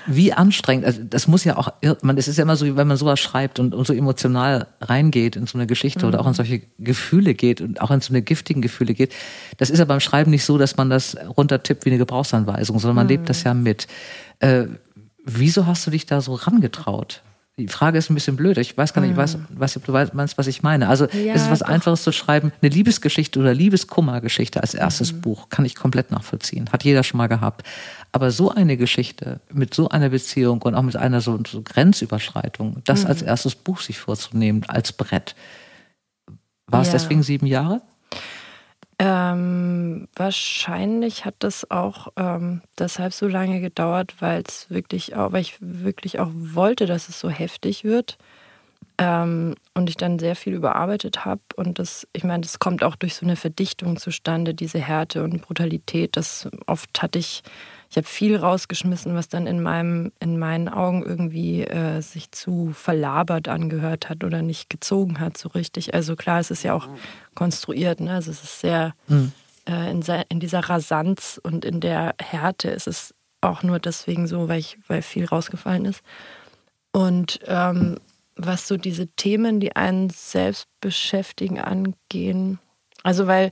[0.06, 1.71] wie anstrengend, also das muss ja auch,
[2.02, 5.36] man, es ist ja immer so, wenn man sowas schreibt und, und so emotional reingeht
[5.36, 6.10] in so eine Geschichte mhm.
[6.10, 9.13] oder auch in solche Gefühle geht und auch in so eine giftigen Gefühle geht.
[9.58, 12.95] Das ist ja beim Schreiben nicht so, dass man das runtertippt wie eine Gebrauchsanweisung, sondern
[12.95, 13.12] man mhm.
[13.12, 13.88] lebt das ja mit.
[14.39, 14.65] Äh,
[15.23, 17.21] wieso hast du dich da so rangetraut?
[17.60, 18.58] Die Frage ist ein bisschen blöd.
[18.58, 19.58] Ich weiß gar nicht, ich weiß, mhm.
[19.60, 20.88] ob du meinst, was ich meine.
[20.88, 21.67] Also ja, es ist was doch.
[21.67, 22.52] Einfaches zu schreiben.
[22.62, 25.22] Eine Liebesgeschichte oder Liebeskummergeschichte als erstes mhm.
[25.22, 26.69] Buch kann ich komplett nachvollziehen.
[26.72, 27.67] Hat jeder schon mal gehabt.
[28.12, 32.78] Aber so eine Geschichte mit so einer Beziehung und auch mit einer so, so Grenzüberschreitung,
[32.86, 33.08] das mhm.
[33.08, 35.36] als erstes Buch sich vorzunehmen, als Brett.
[36.67, 36.93] War es ja.
[36.93, 37.82] deswegen sieben Jahre?
[39.01, 45.41] Ähm, wahrscheinlich hat das auch ähm, deshalb so lange gedauert, weil es wirklich auch, weil
[45.41, 48.17] ich wirklich auch wollte, dass es so heftig wird.
[48.97, 51.39] Ähm, und ich dann sehr viel überarbeitet habe.
[51.55, 55.41] Und das, ich meine, das kommt auch durch so eine Verdichtung zustande, diese Härte und
[55.41, 56.17] Brutalität.
[56.17, 57.41] Das oft hatte ich
[57.89, 62.71] ich habe viel rausgeschmissen, was dann in, meinem, in meinen Augen irgendwie äh, sich zu
[62.71, 65.95] verlabert angehört hat oder nicht gezogen hat so richtig.
[65.95, 66.88] Also klar, es ist ja auch
[67.34, 68.13] konstruiert, ne?
[68.13, 69.32] also es ist sehr mhm.
[69.67, 74.47] äh, in, in, dieser Rasanz und in der Härte ist es auch nur deswegen so,
[74.47, 76.02] weil, ich, weil viel rausgefallen ist.
[76.91, 77.97] Und ähm,
[78.36, 82.60] was so diese Themen, die einen selbst beschäftigen, angehen.
[83.04, 83.52] Also weil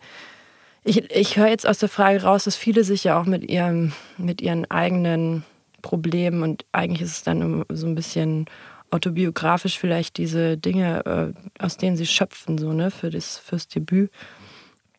[0.87, 3.93] ich, ich höre jetzt aus der Frage raus, dass viele sich ja auch mit ihrem,
[4.17, 5.43] mit ihren eigenen
[5.81, 8.45] Problemen und eigentlich ist es dann so ein bisschen
[8.89, 14.11] autobiografisch vielleicht diese Dinge, äh, aus denen sie schöpfen, so, ne, für das, fürs Debüt.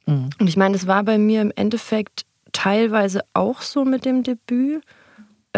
[0.06, 0.30] Mhm.
[0.38, 4.82] Und ich meine, es war bei mir im Endeffekt teilweise auch so mit dem Debüt,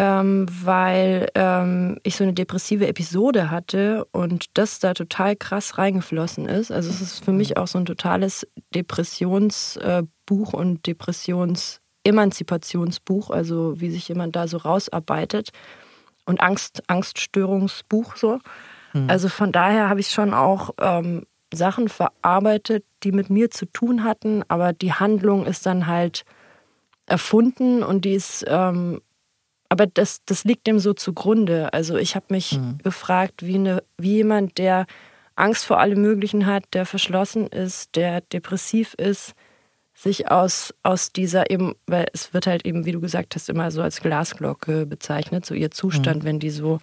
[0.00, 6.48] ähm, weil ähm, ich so eine depressive Episode hatte und das da total krass reingeflossen
[6.48, 6.72] ist.
[6.72, 13.90] Also es ist für mich auch so ein totales Depressionsbuch äh, und Depressions-Emanzipationsbuch, also wie
[13.90, 15.50] sich jemand da so rausarbeitet
[16.24, 18.38] und Angst, Angststörungsbuch so.
[18.94, 19.10] Mhm.
[19.10, 24.02] Also von daher habe ich schon auch ähm, Sachen verarbeitet, die mit mir zu tun
[24.02, 26.24] hatten, aber die Handlung ist dann halt
[27.04, 29.02] erfunden und die ist, ähm,
[29.70, 31.72] aber das, das liegt dem so zugrunde.
[31.72, 32.78] Also ich habe mich mhm.
[32.78, 34.86] gefragt, wie, eine, wie jemand, der
[35.36, 39.32] Angst vor allem Möglichen hat, der verschlossen ist, der depressiv ist,
[39.94, 43.70] sich aus, aus dieser eben, weil es wird halt eben, wie du gesagt hast, immer
[43.70, 46.26] so als Glasglocke bezeichnet, so ihr Zustand, mhm.
[46.26, 46.80] wenn die so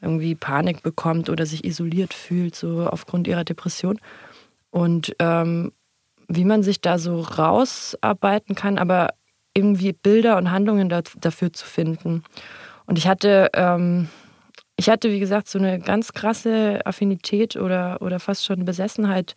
[0.00, 4.00] irgendwie Panik bekommt oder sich isoliert fühlt, so aufgrund ihrer Depression.
[4.70, 5.72] Und ähm,
[6.26, 9.10] wie man sich da so rausarbeiten kann, aber
[9.54, 12.22] irgendwie Bilder und Handlungen da, dafür zu finden.
[12.86, 14.08] Und ich hatte, ähm,
[14.76, 19.34] ich hatte, wie gesagt, so eine ganz krasse Affinität oder, oder fast schon Besessenheit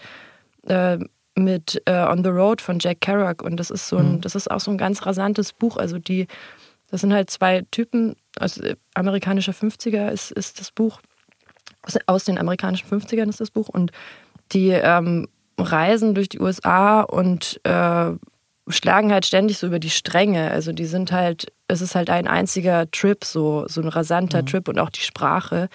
[0.68, 0.98] äh,
[1.36, 4.22] mit uh, On the Road von Jack Kerouac und das ist so ein, mhm.
[4.22, 5.78] das ist auch so ein ganz rasantes Buch.
[5.78, 6.28] Also die,
[6.92, 8.62] das sind halt zwei Typen, also
[8.94, 11.02] amerikanischer 50er ist, ist das Buch,
[11.82, 13.92] aus, aus den amerikanischen 50ern ist das Buch und
[14.52, 18.12] die ähm, reisen durch die USA und äh,
[18.68, 20.52] schlagen halt ständig so über die Stränge.
[20.52, 24.46] Also die sind halt, es ist halt ein einziger Trip, so, so ein rasanter mhm.
[24.48, 25.70] Trip und auch die Sprache.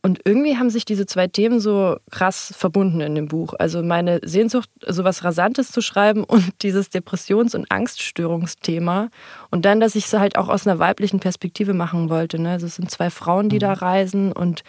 [0.00, 3.54] Und irgendwie haben sich diese zwei Themen so krass verbunden in dem Buch.
[3.58, 9.10] Also meine Sehnsucht, so was Rasantes zu schreiben und dieses Depressions- und Angststörungsthema.
[9.50, 12.38] Und dann, dass ich es halt auch aus einer weiblichen Perspektive machen wollte.
[12.38, 12.52] Ne?
[12.52, 13.60] Also es sind zwei Frauen, die mhm.
[13.60, 14.62] da reisen und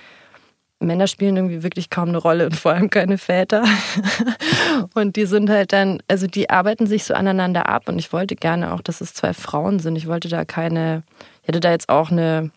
[0.80, 3.66] Männer spielen irgendwie wirklich kaum eine Rolle und vor allem keine Väter.
[4.94, 8.36] und die sind halt dann, also die arbeiten sich so aneinander ab und ich wollte
[8.36, 9.98] gerne auch, dass es zwei Frauen sind.
[9.98, 11.04] Ich wollte da keine,
[11.42, 12.52] ich hätte da jetzt auch eine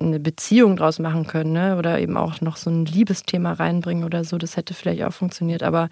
[0.00, 1.76] eine Beziehung draus machen können, ne?
[1.76, 4.38] Oder eben auch noch so ein Liebesthema reinbringen oder so.
[4.38, 5.90] Das hätte vielleicht auch funktioniert, aber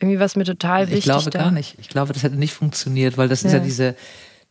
[0.00, 1.06] irgendwie was mir total ich wichtig.
[1.06, 1.38] Ich glaube da.
[1.38, 1.76] gar nicht.
[1.78, 3.48] Ich glaube, das hätte nicht funktioniert, weil das ja.
[3.48, 3.96] ist ja diese,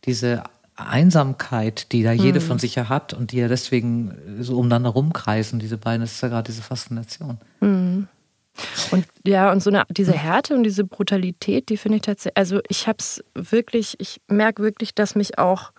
[0.04, 0.42] diese
[0.76, 2.46] Einsamkeit, die da jede hm.
[2.46, 6.20] von sich ja hat und die ja deswegen so umeinander rumkreisen, diese beiden, das ist
[6.20, 7.38] ja gerade diese Faszination.
[7.60, 8.08] Hm.
[8.90, 12.60] Und ja, und so eine, diese Härte und diese Brutalität, die finde ich tatsächlich, also
[12.68, 15.72] ich habe es wirklich, ich merke wirklich, dass mich auch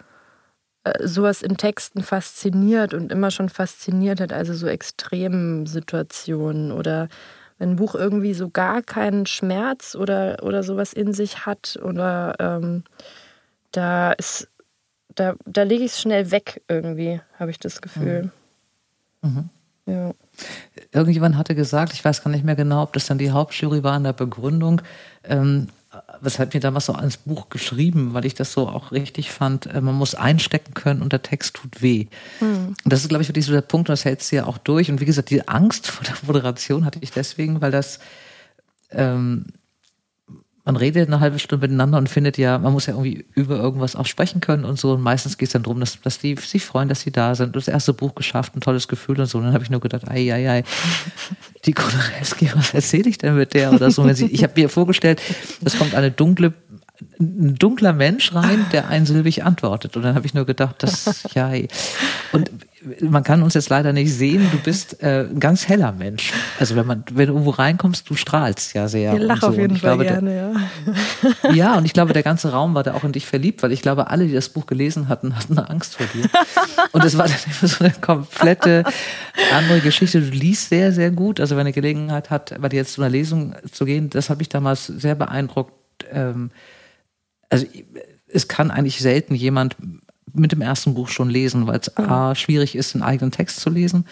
[0.84, 7.08] äh, sowas in Texten fasziniert und immer schon fasziniert hat, also so Extremsituationen oder
[7.58, 12.36] wenn ein Buch irgendwie so gar keinen Schmerz oder, oder sowas in sich hat oder
[12.40, 12.84] ähm,
[13.72, 14.48] da ist,
[15.18, 18.32] da, da lege ich es schnell weg irgendwie, habe ich das Gefühl.
[19.22, 19.30] Mhm.
[19.30, 19.50] Mhm.
[19.88, 20.14] Ja.
[20.92, 23.98] Irgendjemand hatte gesagt, ich weiß gar nicht mehr genau, ob das dann die Hauptjury war
[23.98, 24.82] in der Begründung,
[25.24, 25.70] ähm,
[26.22, 29.82] weshalb mir damals so ans Buch geschrieben, weil ich das so auch richtig fand, äh,
[29.82, 32.08] man muss einstecken können und der Text tut weh.
[32.40, 32.76] Mhm.
[32.84, 34.92] Und das ist, glaube ich, wirklich so der Punkt, das hältst du ja auch durch.
[34.92, 38.00] Und wie gesagt, die Angst vor der Moderation hatte ich deswegen, weil das
[38.92, 39.46] ähm,
[40.68, 43.96] man redet eine halbe Stunde miteinander und findet ja, man muss ja irgendwie über irgendwas
[43.96, 44.92] auch sprechen können und so.
[44.92, 47.56] Und meistens geht es dann darum, dass, dass die sich freuen, dass sie da sind.
[47.56, 49.38] Das erste Buch geschafft, ein tolles Gefühl und so.
[49.38, 50.64] Und dann habe ich nur gedacht, ei, ei, ei,
[51.64, 54.06] die Konarewski, was erzähle ich denn mit der oder so?
[54.06, 55.22] ich habe mir vorgestellt,
[55.64, 56.54] es kommt eine dunkle
[57.20, 59.96] ein dunkler Mensch rein, der einsilbig antwortet.
[59.96, 61.52] Und dann habe ich nur gedacht, das, ja.
[62.32, 62.52] Und
[63.02, 66.32] man kann uns jetzt leider nicht sehen, du bist äh, ein ganz heller Mensch.
[66.60, 69.13] Also wenn man, wenn du irgendwo reinkommst, du strahlst ja sehr.
[69.13, 69.48] Ich lache so.
[69.48, 70.54] auf jeden Fall glaube, gerne,
[71.44, 71.52] ja.
[71.52, 73.82] Ja, und ich glaube, der ganze Raum war da auch in dich verliebt, weil ich
[73.82, 76.30] glaube, alle, die das Buch gelesen hatten, hatten eine Angst vor dir.
[76.92, 78.84] Und es war dann immer so eine komplette
[79.56, 80.22] andere Geschichte.
[80.22, 81.40] Du liest sehr, sehr gut.
[81.40, 84.38] Also wenn eine Gelegenheit hat, bei dir jetzt zu einer Lesung zu gehen, das hat
[84.38, 85.74] mich damals sehr beeindruckt.
[86.12, 86.52] Ähm,
[87.50, 87.66] also
[88.28, 89.78] es kann eigentlich selten jemand
[90.39, 93.69] mit dem ersten Buch schon lesen, weil es A, schwierig ist, einen eigenen Text zu
[93.69, 94.06] lesen.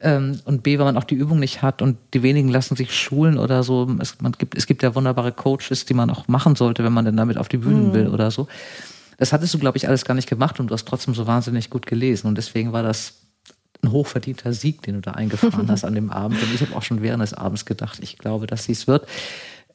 [0.00, 2.94] Ähm, und B, weil man auch die Übung nicht hat und die wenigen lassen sich
[2.94, 3.88] schulen oder so.
[4.00, 7.04] Es, man gibt, es gibt ja wunderbare Coaches, die man auch machen sollte, wenn man
[7.04, 7.94] denn damit auf die Bühnen mhm.
[7.94, 8.48] will oder so.
[9.18, 11.70] Das hattest du, glaube ich, alles gar nicht gemacht und du hast trotzdem so wahnsinnig
[11.70, 12.26] gut gelesen.
[12.26, 13.14] Und deswegen war das
[13.82, 16.42] ein hochverdienter Sieg, den du da eingefahren hast an dem Abend.
[16.42, 19.06] Und ich habe auch schon während des Abends gedacht, ich glaube, dass sie es wird.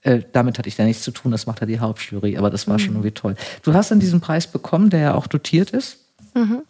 [0.08, 2.66] Äh, damit hatte ich da nichts zu tun, das macht ja die Hauptjury, aber das
[2.68, 2.80] war mhm.
[2.80, 3.36] schon irgendwie toll.
[3.64, 5.98] Du hast dann diesen Preis bekommen, der ja auch dotiert ist.
[6.34, 6.62] Mhm.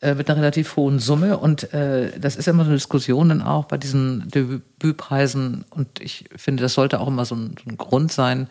[0.00, 1.36] Äh, mit einer relativ hohen Summe.
[1.36, 5.66] Und äh, das ist immer so eine Diskussion dann auch bei diesen Debütpreisen.
[5.68, 8.48] Und ich finde, das sollte auch immer so ein, so ein Grund sein,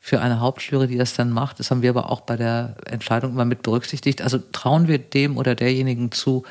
[0.00, 1.58] für eine Hauptjury, die das dann macht.
[1.58, 4.22] Das haben wir aber auch bei der Entscheidung immer mit berücksichtigt.
[4.22, 6.44] Also trauen wir dem oder derjenigen zu,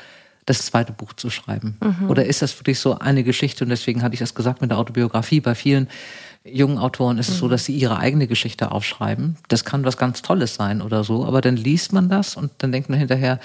[0.44, 1.76] das zweite Buch zu schreiben?
[1.82, 2.08] Mhm.
[2.08, 3.64] Oder ist das wirklich so eine Geschichte?
[3.64, 5.40] Und deswegen hatte ich das gesagt mit der Autobiografie.
[5.40, 5.88] Bei vielen
[6.50, 7.50] jungen Autoren ist es so, mhm.
[7.50, 9.36] dass sie ihre eigene Geschichte aufschreiben.
[9.48, 11.24] Das kann was ganz Tolles sein oder so.
[11.24, 13.40] Aber dann liest man das und dann denkt man hinterher,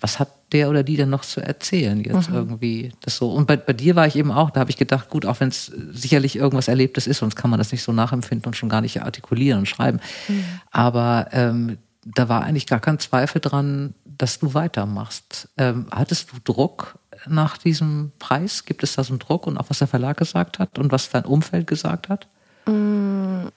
[0.00, 2.36] was hat der oder die denn noch zu erzählen jetzt mhm.
[2.36, 5.10] irgendwie das so und bei, bei dir war ich eben auch da habe ich gedacht
[5.10, 8.46] gut auch wenn es sicherlich irgendwas Erlebtes ist sonst kann man das nicht so nachempfinden
[8.46, 10.44] und schon gar nicht artikulieren und schreiben mhm.
[10.70, 16.36] aber ähm, da war eigentlich gar kein Zweifel dran dass du weitermachst ähm, hattest du
[16.44, 16.94] Druck
[17.28, 20.58] nach diesem Preis gibt es da so einen Druck und auch was der Verlag gesagt
[20.58, 22.28] hat und was dein Umfeld gesagt hat
[22.66, 23.50] mhm,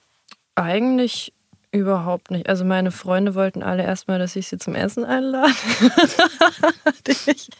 [0.54, 1.32] eigentlich
[1.76, 2.48] Überhaupt nicht.
[2.48, 5.52] Also meine Freunde wollten alle erstmal, dass ich sie zum Essen einlade,
[6.86, 7.50] nachdem, ich,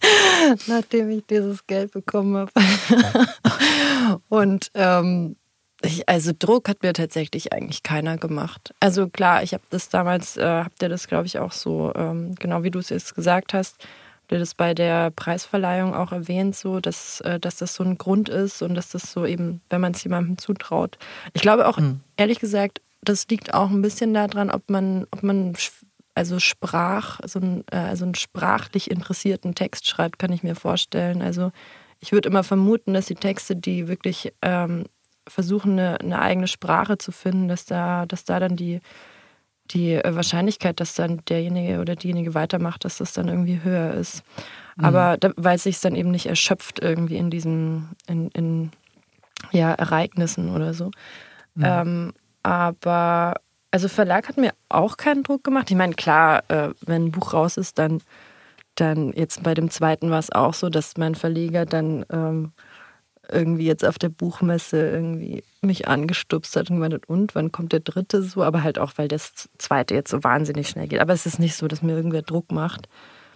[0.66, 2.52] nachdem ich dieses Geld bekommen habe.
[4.30, 5.36] Und ähm,
[5.82, 8.72] ich, also Druck hat mir tatsächlich eigentlich keiner gemacht.
[8.80, 12.34] Also klar, ich habe das damals, äh, habt ihr das glaube ich auch so, ähm,
[12.36, 13.86] genau wie du es jetzt gesagt hast,
[14.32, 18.28] ihr das bei der Preisverleihung auch erwähnt, so dass, äh, dass das so ein Grund
[18.28, 20.98] ist und dass das so eben, wenn man es jemandem zutraut.
[21.32, 22.00] Ich glaube auch, mhm.
[22.16, 25.54] ehrlich gesagt, das liegt auch ein bisschen daran, ob man, ob man
[26.14, 31.22] also Sprach, so einen, äh, also einen sprachlich interessierten Text schreibt, kann ich mir vorstellen.
[31.22, 31.52] Also
[32.00, 34.84] ich würde immer vermuten, dass die Texte, die wirklich ähm,
[35.28, 38.80] versuchen, eine, eine, eigene Sprache zu finden, dass da, dass da dann die,
[39.70, 44.22] die äh, Wahrscheinlichkeit, dass dann derjenige oder diejenige weitermacht, dass das dann irgendwie höher ist.
[44.76, 44.84] Mhm.
[44.84, 48.70] Aber da, weil es sich dann eben nicht erschöpft irgendwie in diesen, in, in
[49.52, 50.90] ja, Ereignissen oder so.
[51.54, 51.64] Mhm.
[51.64, 53.34] Ähm, aber
[53.70, 55.70] also Verlag hat mir auch keinen Druck gemacht.
[55.70, 58.00] Ich meine, klar, äh, wenn ein Buch raus ist, dann,
[58.74, 62.52] dann jetzt bei dem zweiten war es auch so, dass mein Verleger dann ähm,
[63.30, 67.80] irgendwie jetzt auf der Buchmesse irgendwie mich angestupst hat und gemeint und wann kommt der
[67.80, 68.42] dritte so?
[68.42, 71.00] Aber halt auch, weil das zweite jetzt so wahnsinnig schnell geht.
[71.00, 72.88] Aber es ist nicht so, dass mir irgendwer Druck macht.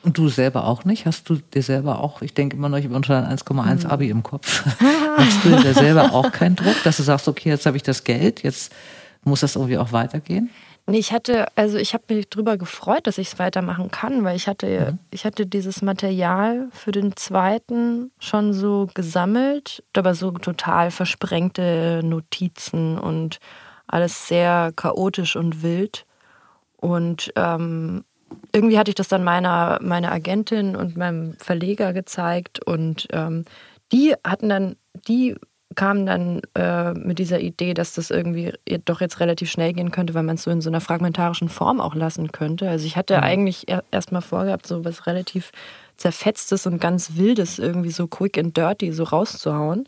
[0.02, 1.04] Und du selber auch nicht?
[1.04, 4.08] Hast du dir selber auch, ich denke immer noch, ich habe schon ein 1,1 Abi
[4.08, 4.64] im Kopf.
[5.16, 8.04] Hast du dir selber auch keinen Druck, dass du sagst, okay, jetzt habe ich das
[8.04, 8.72] Geld, jetzt
[9.24, 10.48] muss das irgendwie auch weitergehen?
[10.86, 14.36] Nee, ich hatte, also ich habe mich darüber gefreut, dass ich es weitermachen kann, weil
[14.36, 14.98] ich hatte, mhm.
[15.10, 22.98] ich hatte dieses Material für den zweiten schon so gesammelt, aber so total versprengte Notizen
[22.98, 23.38] und
[23.86, 26.06] alles sehr chaotisch und wild.
[26.76, 28.04] Und ähm,
[28.52, 33.44] irgendwie hatte ich das dann meiner, meiner Agentin und meinem Verleger gezeigt und ähm,
[33.92, 34.76] die hatten dann,
[35.08, 35.36] die
[35.76, 38.52] kam dann äh, mit dieser Idee, dass das irgendwie
[38.84, 41.80] doch jetzt relativ schnell gehen könnte, weil man es so in so einer fragmentarischen Form
[41.80, 42.68] auch lassen könnte.
[42.68, 43.22] Also ich hatte mhm.
[43.22, 45.52] eigentlich erst mal vorgehabt, so was relativ
[45.96, 49.86] zerfetztes und ganz wildes irgendwie so quick and dirty so rauszuhauen.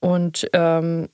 [0.00, 1.08] Und ähm,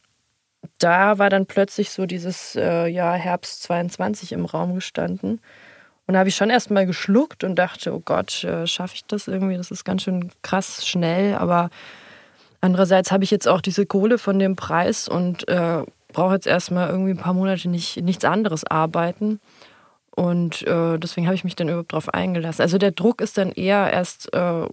[0.78, 5.40] da war dann plötzlich so dieses äh, Jahr Herbst 22 im Raum gestanden.
[6.06, 9.04] Und da habe ich schon erst mal geschluckt und dachte, oh Gott, äh, schaffe ich
[9.06, 9.56] das irgendwie?
[9.56, 11.70] Das ist ganz schön krass schnell, aber
[12.64, 15.82] Andererseits habe ich jetzt auch diese Kohle von dem Preis und äh,
[16.14, 19.38] brauche jetzt erstmal irgendwie ein paar Monate nicht, nichts anderes arbeiten.
[20.16, 22.62] Und äh, deswegen habe ich mich dann überhaupt darauf eingelassen.
[22.62, 24.66] Also der Druck ist dann eher erst äh,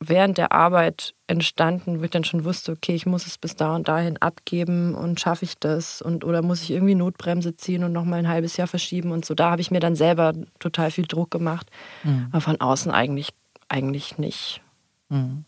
[0.00, 3.76] während der Arbeit entstanden, wo ich dann schon wusste, okay, ich muss es bis da
[3.76, 7.92] und dahin abgeben und schaffe ich das und oder muss ich irgendwie Notbremse ziehen und
[7.92, 9.34] nochmal ein halbes Jahr verschieben und so.
[9.34, 11.70] Da habe ich mir dann selber total viel Druck gemacht.
[12.04, 12.28] Mhm.
[12.30, 13.34] Aber von außen eigentlich,
[13.68, 14.62] eigentlich nicht.
[15.10, 15.44] Mhm.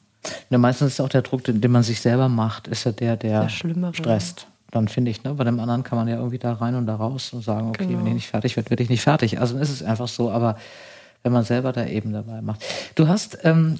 [0.50, 3.16] Ja, meistens ist auch der Druck, den, den, man sich selber macht, ist ja der,
[3.16, 4.46] der, der stresst.
[4.70, 6.96] Dann finde ich, ne, bei dem anderen kann man ja irgendwie da rein und da
[6.96, 8.00] raus und sagen, okay, genau.
[8.00, 9.40] wenn ich nicht fertig werde, werde ich nicht fertig.
[9.40, 10.58] Also dann ist es einfach so, aber
[11.22, 12.64] wenn man selber da eben dabei macht.
[12.94, 13.78] Du hast ähm,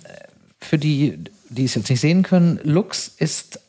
[0.58, 3.60] für die, die es jetzt nicht sehen können, Lux ist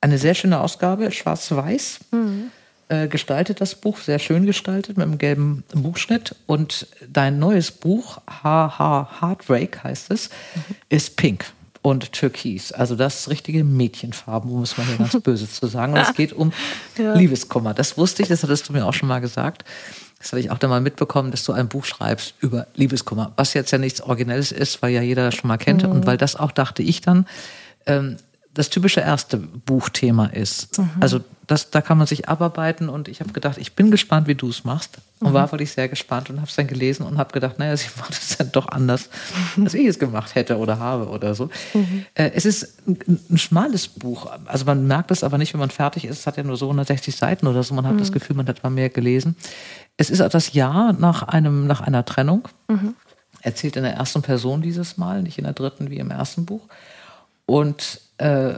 [0.00, 2.00] eine sehr schöne Ausgabe, schwarz-weiß.
[2.10, 2.50] Mhm.
[2.88, 6.36] Äh, gestaltet das Buch, sehr schön gestaltet, mit einem gelben Buchschnitt.
[6.46, 10.74] Und dein neues Buch, HH Heartbreak heißt es, mhm.
[10.88, 11.46] ist pink
[11.86, 12.72] und Türkis.
[12.72, 15.92] Also das richtige Mädchenfarben, um es mal hier ganz böse zu sagen.
[15.92, 16.52] Und es geht um
[16.98, 17.14] ja.
[17.14, 17.74] Liebeskummer.
[17.74, 19.64] Das wusste ich, das hattest du mir auch schon mal gesagt.
[20.18, 23.30] Das hatte ich auch dann mal mitbekommen, dass du ein Buch schreibst über Liebeskummer.
[23.36, 25.84] Was jetzt ja nichts Originelles ist, weil ja jeder schon mal kennt.
[25.84, 25.92] Mhm.
[25.92, 27.24] Und weil das auch, dachte ich dann,
[27.86, 28.16] ähm,
[28.52, 30.78] das typische erste Buchthema ist.
[30.78, 30.90] Mhm.
[30.98, 34.34] Also das, da kann man sich abarbeiten und ich habe gedacht, ich bin gespannt, wie
[34.34, 35.34] du es machst und mhm.
[35.34, 38.12] war wirklich sehr gespannt und habe es dann gelesen und habe gedacht, naja, sie macht
[38.12, 39.08] es dann doch anders,
[39.62, 41.50] als ich es gemacht hätte oder habe oder so.
[41.72, 42.06] Mhm.
[42.14, 45.70] Äh, es ist ein, ein, schmales Buch, also man merkt es aber nicht, wenn man
[45.70, 46.20] fertig ist.
[46.20, 47.74] Es hat ja nur so 160 Seiten oder so.
[47.74, 47.98] Man hat mhm.
[47.98, 49.36] das Gefühl, man hat mal mehr gelesen.
[49.96, 52.48] Es ist das Jahr nach einem nach einer Trennung.
[52.68, 52.94] Mhm.
[53.40, 56.62] Erzählt in der ersten Person dieses Mal, nicht in der dritten wie im ersten Buch.
[57.46, 58.56] Und äh,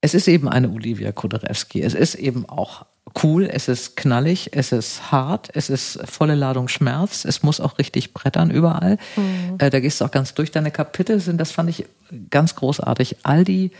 [0.00, 1.82] es ist eben eine Olivia Kuderewski.
[1.82, 2.86] Es ist eben auch
[3.22, 7.78] cool, es ist knallig, es ist hart, es ist volle Ladung Schmerz, es muss auch
[7.78, 8.98] richtig brettern überall.
[9.16, 9.56] Mhm.
[9.58, 10.50] Äh, da gehst du auch ganz durch.
[10.50, 11.86] Deine Kapitel sind, das fand ich
[12.30, 13.72] ganz großartig, all die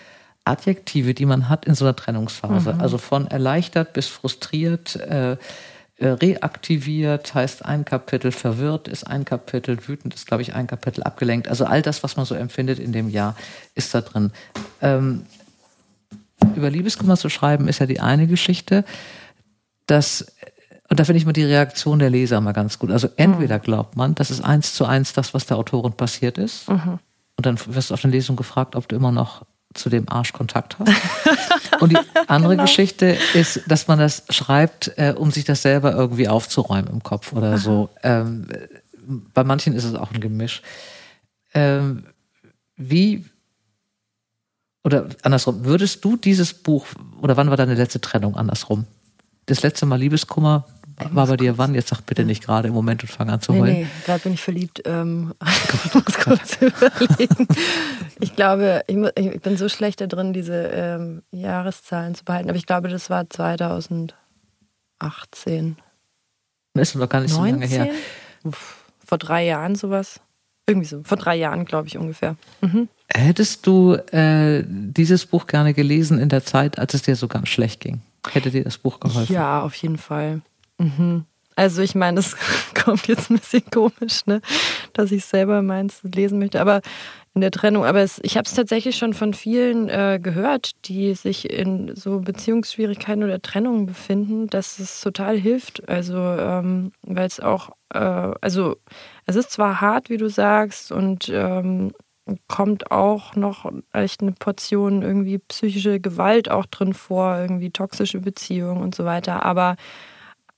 [0.44, 2.74] Adjektive, die man hat in so einer Trennungsphase.
[2.74, 2.80] Mhm.
[2.80, 5.36] Also von erleichtert bis frustriert, äh,
[5.98, 11.02] äh reaktiviert heißt ein Kapitel, verwirrt ist ein Kapitel, wütend ist, glaube ich, ein Kapitel,
[11.02, 11.48] abgelenkt.
[11.48, 13.36] Also all das, was man so empfindet in dem Jahr,
[13.74, 14.32] ist da drin.
[14.80, 15.26] Ähm,
[16.54, 18.84] über Liebeskummer zu schreiben, ist ja die eine Geschichte.
[19.86, 20.26] Das,
[20.88, 22.90] und da finde ich mal die Reaktion der Leser mal ganz gut.
[22.90, 23.62] Also entweder mhm.
[23.62, 26.68] glaubt man, das ist eins zu eins das, was der Autorin passiert ist.
[26.68, 26.98] Mhm.
[27.36, 30.32] Und dann wirst du auf der Lesung gefragt, ob du immer noch zu dem Arsch
[30.32, 30.92] Kontakt hast.
[31.80, 32.64] Und die andere genau.
[32.64, 37.32] Geschichte ist, dass man das schreibt, äh, um sich das selber irgendwie aufzuräumen im Kopf
[37.32, 37.58] oder Aha.
[37.58, 37.90] so.
[38.02, 38.48] Ähm,
[39.34, 40.62] bei manchen ist es auch ein Gemisch.
[41.54, 42.04] Ähm,
[42.76, 43.24] wie
[44.84, 46.86] oder andersrum, würdest du dieses Buch,
[47.20, 48.86] oder wann war deine letzte Trennung andersrum?
[49.46, 50.66] Das letzte Mal Liebeskummer
[51.12, 51.74] war bei dir wann?
[51.74, 53.74] Jetzt sag bitte nicht gerade im Moment und fang an zu heulen.
[53.74, 54.82] Nee, nee gerade bin ich verliebt.
[54.84, 55.34] Ähm,
[55.84, 57.46] ich muss kurz überlegen.
[58.20, 62.48] Ich glaube, ich, ich, bin so schlecht da drin, diese ähm, Jahreszahlen zu behalten.
[62.48, 64.14] Aber ich glaube, das war 2018.
[66.74, 67.34] Das ist noch gar nicht 19?
[67.34, 67.88] so lange her.
[69.04, 70.20] Vor drei Jahren sowas.
[70.66, 71.02] Irgendwie so.
[71.04, 72.36] Vor drei Jahren, glaube ich, ungefähr.
[72.60, 72.88] Mhm.
[73.10, 77.48] Hättest du äh, dieses Buch gerne gelesen in der Zeit, als es dir so ganz
[77.48, 78.00] schlecht ging?
[78.30, 79.32] Hätte dir das Buch geholfen?
[79.32, 80.42] Ja, auf jeden Fall.
[80.78, 81.24] Mhm.
[81.56, 82.36] Also ich meine, es
[82.84, 84.40] kommt jetzt ein bisschen komisch, ne?
[84.92, 86.82] dass ich selber meins lesen möchte, aber
[87.34, 87.84] in der Trennung.
[87.84, 92.20] Aber es, ich habe es tatsächlich schon von vielen äh, gehört, die sich in so
[92.20, 95.88] Beziehungsschwierigkeiten oder Trennungen befinden, dass es total hilft.
[95.88, 98.76] Also ähm, weil es auch, äh, also
[99.26, 101.92] es ist zwar hart, wie du sagst, und ähm,
[102.48, 108.82] kommt auch noch echt eine Portion irgendwie psychische Gewalt auch drin vor, irgendwie toxische Beziehungen
[108.82, 109.44] und so weiter.
[109.44, 109.76] Aber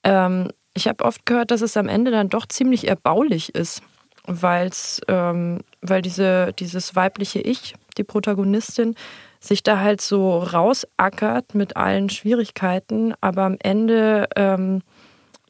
[0.05, 3.83] ähm, ich habe oft gehört, dass es am Ende dann doch ziemlich erbaulich ist,
[4.27, 8.95] weil's, ähm, weil diese, dieses weibliche Ich, die Protagonistin,
[9.41, 14.83] sich da halt so rausackert mit allen Schwierigkeiten, aber am Ende ähm,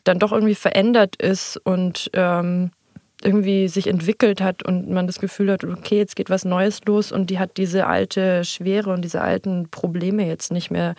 [0.04, 2.70] dann doch irgendwie verändert ist und ähm,
[3.22, 7.12] irgendwie sich entwickelt hat und man das Gefühl hat, okay, jetzt geht was Neues los
[7.12, 10.94] und die hat diese alte Schwere und diese alten Probleme jetzt nicht mehr,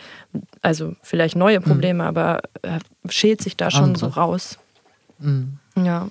[0.60, 1.64] also vielleicht neue mhm.
[1.64, 2.08] Probleme, mhm.
[2.08, 4.10] aber äh, schält sich da schon Andere.
[4.10, 4.58] so raus.
[5.18, 5.58] Mhm.
[5.76, 6.08] Ja.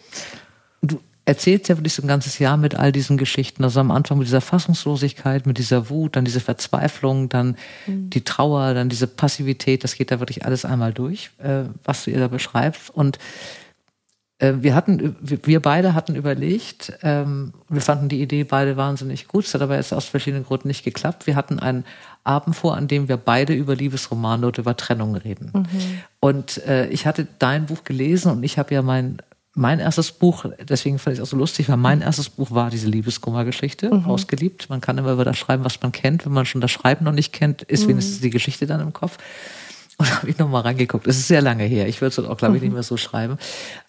[0.82, 3.64] Du erzählst ja wirklich so ein ganzes Jahr mit all diesen Geschichten.
[3.64, 7.56] Also am Anfang mit dieser Fassungslosigkeit, mit dieser Wut, dann diese Verzweiflung, dann
[7.88, 8.10] mhm.
[8.10, 9.84] die Trauer, dann diese Passivität.
[9.84, 12.90] Das geht da wirklich alles einmal durch, äh, was du ihr da beschreibst.
[12.90, 13.18] Und
[14.42, 19.54] wir hatten, wir beide hatten überlegt, ähm, wir fanden die Idee beide wahnsinnig gut, es
[19.54, 21.28] hat aber jetzt aus verschiedenen Gründen nicht geklappt.
[21.28, 21.86] Wir hatten einen
[22.24, 25.52] Abend vor, an dem wir beide über Liebesromane und über Trennung reden.
[25.54, 25.66] Mhm.
[26.20, 29.18] Und äh, ich hatte dein Buch gelesen und ich habe ja mein
[29.54, 32.70] mein erstes Buch, deswegen fand ich es auch so lustig, weil mein erstes Buch war
[32.70, 34.06] diese Liebeskummergeschichte, mhm.
[34.06, 34.70] ausgeliebt.
[34.70, 36.26] Man kann immer über das schreiben, was man kennt.
[36.26, 37.90] Wenn man schon das Schreiben noch nicht kennt, ist mhm.
[37.90, 39.18] wenigstens die Geschichte dann im Kopf.
[40.02, 41.06] Und habe ich nochmal reingeguckt.
[41.06, 41.88] Es ist sehr lange her.
[41.88, 43.38] Ich würde es auch, glaube ich, nicht mehr so schreiben.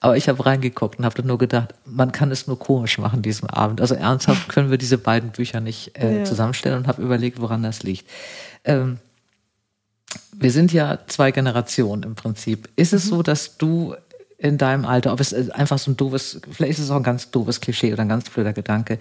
[0.00, 3.22] Aber ich habe reingeguckt und habe dann nur gedacht, man kann es nur komisch machen
[3.22, 3.80] diesen Abend.
[3.80, 6.24] Also ernsthaft können wir diese beiden Bücher nicht äh, ja.
[6.24, 8.06] zusammenstellen und habe überlegt, woran das liegt.
[8.64, 8.98] Ähm,
[10.34, 12.68] wir sind ja zwei Generationen im Prinzip.
[12.76, 13.08] Ist es mhm.
[13.08, 13.94] so, dass du
[14.36, 17.30] in deinem Alter, ob es einfach so ein doofes, vielleicht ist es auch ein ganz
[17.30, 18.98] doofes Klischee oder ein ganz blöder Gedanke.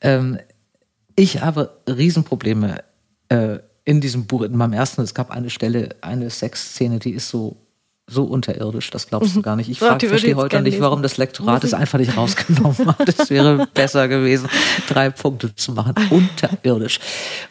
[0.00, 0.38] Ähm,
[1.16, 2.82] ich habe Riesenprobleme
[3.28, 7.30] äh, in diesem Buch, in meinem ersten, es gab eine Stelle, eine Sexszene, die ist
[7.30, 7.56] so
[8.08, 9.42] so unterirdisch, das glaubst du mhm.
[9.42, 9.68] gar nicht.
[9.68, 13.08] Ich frage, verstehe heute nicht, warum das Lektorat es einfach nicht rausgenommen hat.
[13.08, 14.48] Es wäre besser gewesen,
[14.88, 15.94] drei Punkte zu machen.
[16.10, 17.00] Unterirdisch.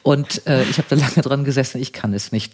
[0.01, 2.53] Und äh, ich habe da lange dran gesessen, ich kann es nicht.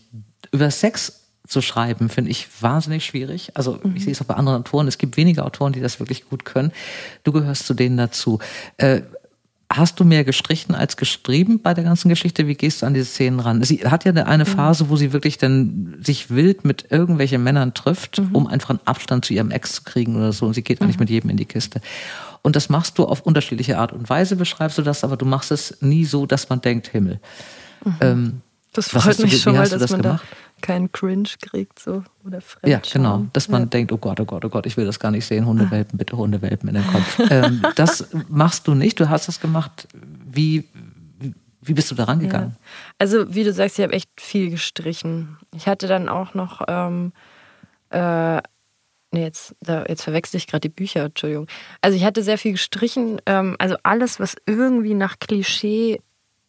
[0.52, 3.52] Über Sex zu schreiben, finde ich wahnsinnig schwierig.
[3.54, 3.96] Also mhm.
[3.96, 4.88] ich sehe es auch bei anderen Autoren.
[4.88, 6.72] Es gibt wenige Autoren, die das wirklich gut können.
[7.24, 8.40] Du gehörst zu denen dazu.
[8.78, 9.02] Äh,
[9.78, 12.48] Hast du mehr gestrichen als geschrieben bei der ganzen Geschichte?
[12.48, 13.64] Wie gehst du an diese Szenen ran?
[13.64, 14.48] Sie hat ja eine mhm.
[14.48, 18.36] Phase, wo sie wirklich dann sich wild mit irgendwelchen Männern trifft, mhm.
[18.36, 20.48] um einfach einen Abstand zu ihrem Ex zu kriegen oder so.
[20.48, 20.86] Und sie geht mhm.
[20.86, 21.82] eigentlich mit jedem in die Kiste.
[22.42, 25.52] Und das machst du auf unterschiedliche Art und Weise, beschreibst du das, aber du machst
[25.52, 27.20] es nie so, dass man denkt, Himmel.
[27.86, 27.96] Mhm.
[28.02, 28.42] Ähm,
[28.74, 30.26] das freut mich schon, weil dass man gemacht?
[30.62, 33.66] Keinen Cringe kriegt so oder Ja, genau, dass man ja.
[33.68, 36.18] denkt, oh Gott, oh Gott, oh Gott, ich will das gar nicht sehen, Hundewelpen, bitte
[36.18, 37.20] Hundewelpen in den Kopf.
[37.30, 39.88] ähm, das machst du nicht, du hast das gemacht.
[40.26, 40.70] Wie,
[41.62, 42.52] wie bist du da rangegangen?
[42.52, 42.66] Ja.
[42.98, 45.38] Also, wie du sagst, ich habe echt viel gestrichen.
[45.56, 47.14] Ich hatte dann auch noch, ähm,
[47.90, 48.38] äh,
[49.12, 51.48] nee, jetzt, da, jetzt verwechsel ich gerade die Bücher, Entschuldigung.
[51.82, 53.22] Also, ich hatte sehr viel gestrichen.
[53.26, 56.00] Ähm, also, alles, was irgendwie nach Klischee,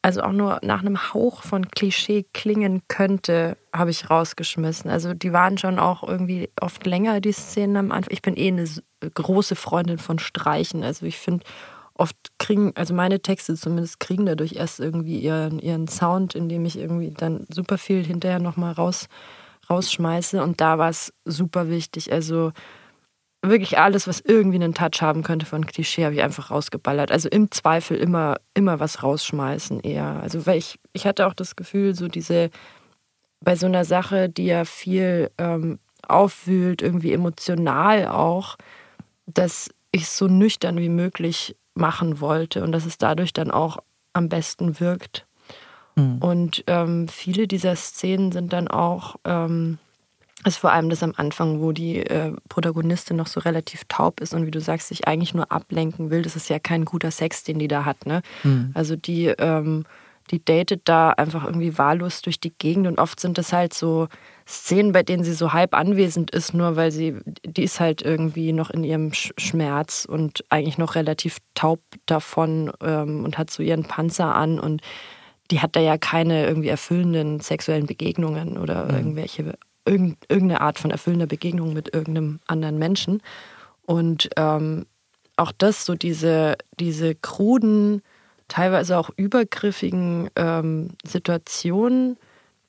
[0.02, 4.90] also auch nur nach einem Hauch von Klischee klingen könnte, habe ich rausgeschmissen.
[4.90, 8.12] Also, die waren schon auch irgendwie oft länger, die Szenen am Anfang.
[8.12, 8.66] Ich bin eh eine
[9.14, 10.82] große Freundin von Streichen.
[10.82, 11.44] Also, ich finde
[11.94, 16.78] oft kriegen, also meine Texte zumindest kriegen dadurch erst irgendwie ihren, ihren Sound, indem ich
[16.78, 19.08] irgendwie dann super viel hinterher nochmal raus,
[19.70, 20.42] rausschmeiße.
[20.42, 22.12] Und da war es super wichtig.
[22.12, 22.52] Also
[23.42, 27.10] wirklich alles, was irgendwie einen Touch haben könnte von Klischee, habe ich einfach rausgeballert.
[27.10, 30.20] Also im Zweifel immer, immer was rausschmeißen eher.
[30.22, 32.50] Also weil ich, ich hatte auch das Gefühl, so diese,
[33.40, 38.56] bei so einer Sache, die ja viel ähm, aufwühlt, irgendwie emotional auch,
[39.26, 43.78] dass ich so nüchtern wie möglich machen wollte und dass es dadurch dann auch
[44.12, 45.26] am besten wirkt.
[45.96, 46.18] Mhm.
[46.18, 49.78] Und ähm, viele dieser Szenen sind dann auch, ähm,
[50.44, 54.34] ist vor allem das am Anfang, wo die äh, Protagonistin noch so relativ taub ist
[54.34, 56.22] und wie du sagst, sich eigentlich nur ablenken will.
[56.22, 58.06] Das ist ja kein guter Sex, den die da hat.
[58.06, 58.22] Ne?
[58.42, 58.70] Mhm.
[58.74, 59.84] Also die, ähm,
[60.30, 64.08] die datet da einfach irgendwie wahllos durch die Gegend und oft sind das halt so
[64.46, 68.52] Szenen, bei denen sie so halb anwesend ist, nur weil sie, die ist halt irgendwie
[68.52, 73.84] noch in ihrem Schmerz und eigentlich noch relativ taub davon ähm, und hat so ihren
[73.84, 74.82] Panzer an und
[75.50, 78.90] die hat da ja keine irgendwie erfüllenden sexuellen Begegnungen oder mhm.
[78.90, 79.54] irgendwelche,
[79.84, 83.22] irgendeine Art von erfüllender Begegnung mit irgendeinem anderen Menschen.
[83.84, 84.86] Und ähm,
[85.36, 88.02] auch das, so diese, diese kruden,
[88.48, 92.16] teilweise auch übergriffigen ähm, Situationen,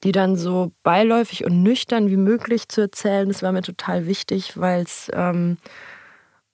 [0.04, 3.28] die dann so beiläufig und nüchtern wie möglich zu erzählen.
[3.28, 5.58] Das war mir total wichtig, weil es, ähm,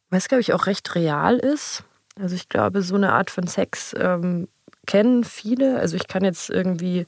[0.10, 1.84] glaube ich, auch recht real ist.
[2.20, 4.48] Also ich glaube, so eine Art von Sex ähm,
[4.86, 5.80] kennen viele.
[5.80, 7.06] Also ich kann jetzt irgendwie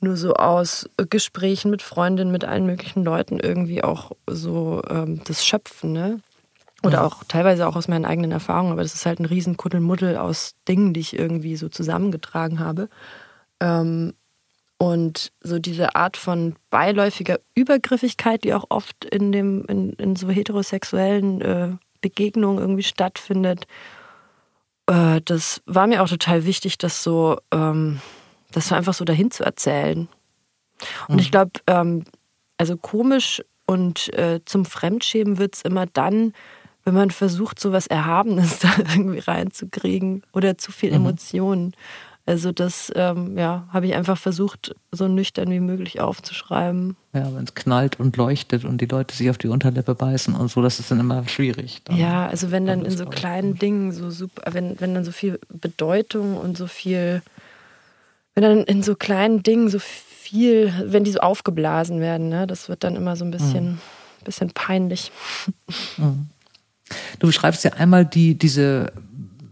[0.00, 5.44] nur so aus Gesprächen mit Freundinnen, mit allen möglichen Leuten irgendwie auch so ähm, das
[5.44, 6.20] schöpfen, ne?
[6.84, 10.16] Oder auch teilweise auch aus meinen eigenen Erfahrungen, aber das ist halt ein riesen Kuddelmuddel
[10.16, 12.88] aus Dingen, die ich irgendwie so zusammengetragen habe.
[13.58, 14.14] Ähm,
[14.78, 20.30] und so diese Art von beiläufiger Übergriffigkeit, die auch oft in, dem, in, in so
[20.30, 21.70] heterosexuellen äh,
[22.00, 23.66] Begegnungen irgendwie stattfindet,
[24.86, 28.00] äh, das war mir auch total wichtig, das so, ähm,
[28.52, 30.08] das so einfach so dahin zu erzählen.
[31.08, 31.20] Und mhm.
[31.20, 32.04] ich glaube, ähm,
[32.56, 36.32] also komisch und äh, zum Fremdschämen wird es immer dann,
[36.84, 40.96] wenn man versucht, so was Erhabenes da irgendwie reinzukriegen oder zu viel mhm.
[40.96, 41.74] Emotionen.
[42.28, 46.94] Also das ähm, ja, habe ich einfach versucht, so nüchtern wie möglich aufzuschreiben.
[47.14, 50.50] Ja, wenn es knallt und leuchtet und die Leute sich auf die Unterlippe beißen und
[50.50, 51.80] so, das ist dann immer schwierig.
[51.84, 55.12] Dann, ja, also wenn dann in so kleinen Dingen so super, wenn, wenn dann so
[55.12, 57.22] viel Bedeutung und so viel,
[58.38, 62.68] wenn dann in so kleinen Dingen so viel, wenn die so aufgeblasen werden, ne, das
[62.68, 63.78] wird dann immer so ein bisschen, mhm.
[64.24, 65.10] bisschen peinlich.
[65.96, 66.28] Mhm.
[67.18, 68.92] Du beschreibst ja einmal die, diese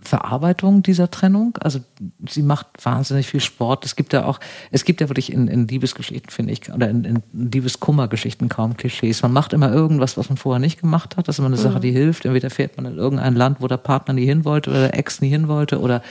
[0.02, 1.58] Verarbeitung dieser Trennung.
[1.60, 1.80] Also
[2.28, 3.84] sie macht wahnsinnig viel Sport.
[3.84, 4.38] Es gibt ja auch,
[4.70, 9.20] es gibt ja wirklich in, in Liebesgeschichten, finde ich, oder in, in Liebeskummergeschichten kaum Klischees.
[9.22, 11.26] Man macht immer irgendwas, was man vorher nicht gemacht hat.
[11.26, 11.60] Das ist immer eine mhm.
[11.60, 12.24] Sache, die hilft.
[12.24, 15.20] Entweder fährt man in irgendein Land, wo der Partner nie hin wollte oder der Ex
[15.20, 16.02] nie hin wollte oder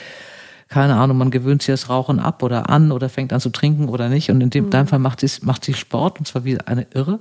[0.68, 3.88] keine Ahnung, man gewöhnt sich das Rauchen ab oder an oder fängt an zu trinken
[3.88, 4.30] oder nicht.
[4.32, 4.70] Und in dem, mhm.
[4.72, 7.20] deinem Fall macht sie, macht sie Sport und zwar wie eine Irre.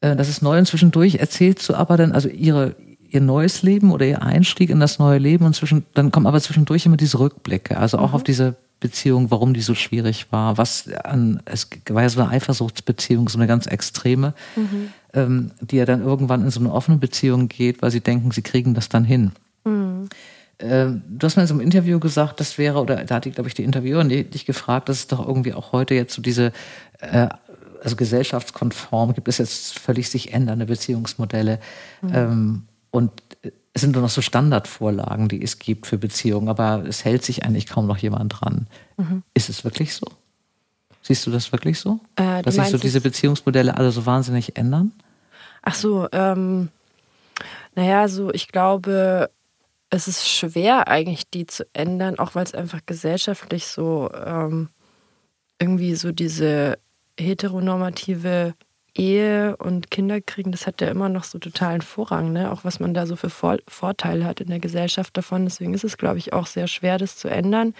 [0.00, 2.74] Äh, das ist neu und zwischendurch erzählst du aber dann, also ihre,
[3.08, 6.40] ihr neues Leben oder ihr Einstieg in das neue Leben und zwischen, dann kommen aber
[6.40, 8.14] zwischendurch immer diese Rückblicke, also auch mhm.
[8.14, 12.30] auf diese Beziehung, warum die so schwierig war, was an, es war ja so eine
[12.30, 14.88] Eifersuchtsbeziehung, so eine ganz extreme, mhm.
[15.14, 18.42] ähm, die ja dann irgendwann in so eine offene Beziehung geht, weil sie denken, sie
[18.42, 19.32] kriegen das dann hin.
[19.64, 20.08] Mhm.
[20.58, 23.34] Ähm, du hast mir in so einem Interview gesagt, das wäre, oder da hatte ich,
[23.34, 26.52] glaube ich, die Interviewerin dich gefragt, dass es doch irgendwie auch heute jetzt so diese
[27.00, 27.28] äh,
[27.82, 31.60] also gesellschaftskonform gibt es jetzt völlig sich ändernde Beziehungsmodelle.
[32.00, 32.14] Mhm.
[32.14, 33.12] Ähm, und
[33.74, 37.44] es sind nur noch so Standardvorlagen, die es gibt für Beziehungen, aber es hält sich
[37.44, 38.68] eigentlich kaum noch jemand dran.
[38.96, 39.22] Mhm.
[39.34, 40.06] Ist es wirklich so?
[41.02, 42.00] Siehst du das wirklich so?
[42.16, 44.92] Äh, Dass sich so diese Beziehungsmodelle alle so wahnsinnig ändern?
[45.60, 46.68] Ach so, ähm,
[47.74, 49.28] naja, so ich glaube,
[49.94, 54.68] es ist schwer eigentlich die zu ändern, auch weil es einfach gesellschaftlich so ähm,
[55.60, 56.78] irgendwie so diese
[57.18, 58.54] heteronormative
[58.96, 62.50] Ehe und Kinder kriegen, das hat ja immer noch so totalen Vorrang, ne?
[62.50, 65.44] auch was man da so für Vor Vorteile hat in der Gesellschaft davon.
[65.44, 67.74] Deswegen ist es, glaube ich, auch sehr schwer, das zu ändern.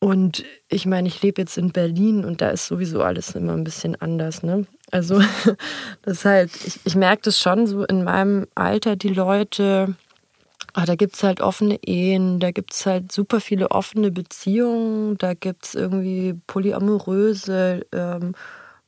[0.00, 3.64] und ich meine, ich lebe jetzt in Berlin und da ist sowieso alles immer ein
[3.64, 4.42] bisschen anders.
[4.42, 4.66] Ne?
[4.90, 5.22] Also,
[6.02, 9.96] das halt, ich, ich merke das schon so in meinem Alter, die Leute,
[10.74, 15.16] ach, da gibt es halt offene Ehen, da gibt es halt super viele offene Beziehungen,
[15.18, 18.34] da gibt es irgendwie polyamoröse ähm,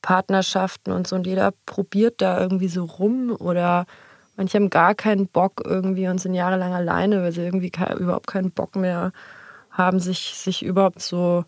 [0.03, 3.87] Partnerschaften und so und jeder probiert da irgendwie so rum oder
[4.37, 8.53] manche haben gar keinen Bock irgendwie und sind jahrelang alleine, weil sie irgendwie überhaupt keinen
[8.53, 9.12] Bock mehr haben
[9.79, 11.45] haben, sich, sich überhaupt so,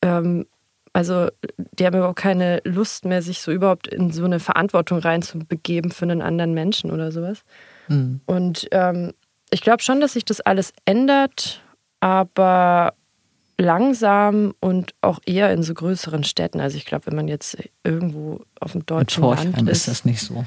[0.00, 0.46] ähm,
[0.94, 1.28] also
[1.72, 6.04] die haben überhaupt keine Lust mehr, sich so überhaupt in so eine Verantwortung reinzubegeben für
[6.04, 7.42] einen anderen Menschen oder sowas.
[7.88, 8.20] Mhm.
[8.24, 9.12] Und ähm,
[9.50, 11.62] ich glaube schon, dass sich das alles ändert,
[12.00, 12.94] aber
[13.58, 16.60] langsam und auch eher in so größeren Städten.
[16.60, 20.20] Also ich glaube, wenn man jetzt irgendwo auf dem deutschen Land ist, ist das nicht
[20.20, 20.44] so.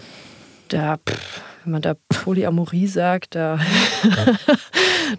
[0.69, 3.59] Da, pff, wenn man da Polyamorie sagt, da,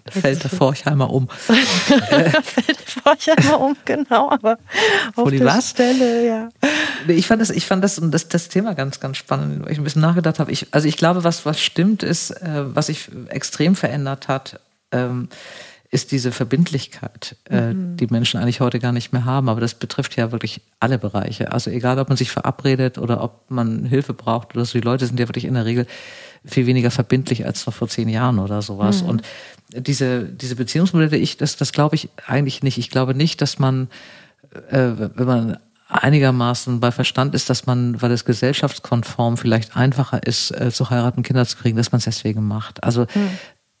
[0.03, 1.27] da fällt der Forchheimer um.
[1.37, 4.57] fällt der Forchheimer um, genau, aber
[5.15, 5.71] auf Poly der was?
[5.71, 6.49] Stelle, ja.
[7.07, 9.83] Ich fand das, ich fand das, das, das Thema ganz, ganz spannend, weil ich ein
[9.83, 10.51] bisschen nachgedacht habe.
[10.51, 14.59] Ich, also ich glaube, was, was stimmt ist, äh, was sich extrem verändert hat,
[14.91, 15.29] ähm,
[15.93, 17.97] ist diese Verbindlichkeit, äh, mhm.
[17.97, 19.47] die Menschen eigentlich heute gar nicht mehr haben.
[19.47, 21.51] Aber das betrifft ja wirklich alle Bereiche.
[21.51, 25.05] Also egal, ob man sich verabredet oder ob man Hilfe braucht oder so, die Leute
[25.05, 25.85] sind ja wirklich in der Regel
[26.45, 29.03] viel weniger verbindlich als noch vor zehn Jahren oder sowas.
[29.03, 29.09] Mhm.
[29.09, 29.21] Und
[29.75, 32.77] diese, diese Beziehungsmodelle, ich, das, das glaube ich eigentlich nicht.
[32.77, 33.87] Ich glaube nicht, dass man,
[34.69, 35.57] äh, wenn man
[35.89, 41.23] einigermaßen bei Verstand ist, dass man, weil es gesellschaftskonform vielleicht einfacher ist, äh, zu heiraten,
[41.23, 42.83] Kinder zu kriegen, dass man es deswegen macht.
[42.83, 43.29] Also mhm.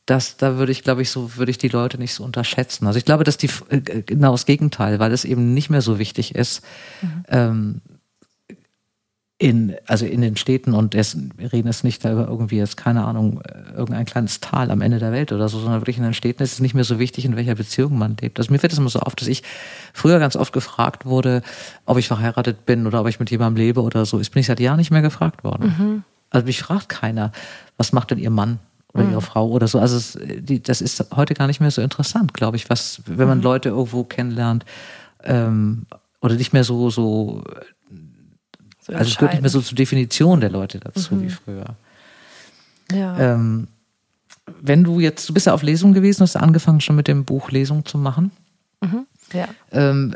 [0.05, 2.85] das, da würde ich, glaube ich, so würde ich die Leute nicht so unterschätzen.
[2.87, 5.97] Also ich glaube, dass die äh, genau das Gegenteil, weil es eben nicht mehr so
[5.97, 6.63] wichtig ist,
[7.01, 7.25] mhm.
[7.29, 7.81] ähm,
[9.43, 13.03] in, also in den Städten und dessen, wir reden jetzt nicht über irgendwie jetzt, keine
[13.03, 13.41] Ahnung,
[13.75, 16.53] irgendein kleines Tal am Ende der Welt oder so, sondern wirklich in den Städten ist
[16.53, 18.39] es nicht mehr so wichtig, in welcher Beziehung man lebt.
[18.39, 19.43] Also mir fällt es immer so auf, dass ich
[19.91, 21.41] früher ganz oft gefragt wurde,
[21.85, 24.17] ob ich verheiratet bin oder ob ich mit jemandem lebe oder so.
[24.17, 25.75] Ist bin ich seit Jahren nicht mehr gefragt worden.
[25.77, 26.03] Mhm.
[26.29, 27.33] Also mich fragt keiner,
[27.75, 28.59] was macht denn ihr Mann?
[28.93, 29.21] oder ihre mhm.
[29.21, 29.79] Frau oder so.
[29.79, 33.27] Also es, die, das ist heute gar nicht mehr so interessant, glaube ich, was, wenn
[33.27, 33.43] man mhm.
[33.43, 34.65] Leute irgendwo kennenlernt
[35.23, 35.87] ähm,
[36.21, 37.43] oder nicht mehr so so
[38.85, 41.21] so also es gehört nicht mehr so zur Definition der Leute dazu mhm.
[41.23, 41.75] wie früher.
[42.91, 43.17] Ja.
[43.19, 43.67] Ähm,
[44.61, 47.49] wenn du jetzt, du bist ja auf Lesung gewesen, hast angefangen schon mit dem Buch
[47.51, 48.31] Lesung zu machen.
[48.81, 49.05] Mhm.
[49.31, 49.47] Ja.
[49.71, 50.15] Ähm,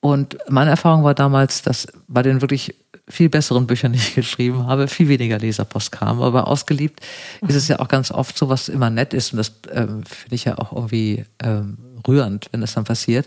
[0.00, 2.74] und meine Erfahrung war damals, dass bei den wirklich
[3.08, 6.22] viel besseren Büchern, die ich geschrieben habe, viel weniger Leserpost kam.
[6.22, 7.00] Aber ausgeliebt
[7.40, 7.48] mhm.
[7.48, 9.32] ist es ja auch ganz oft so, was immer nett ist.
[9.32, 13.26] Und das ähm, finde ich ja auch irgendwie ähm, rührend, wenn das dann passiert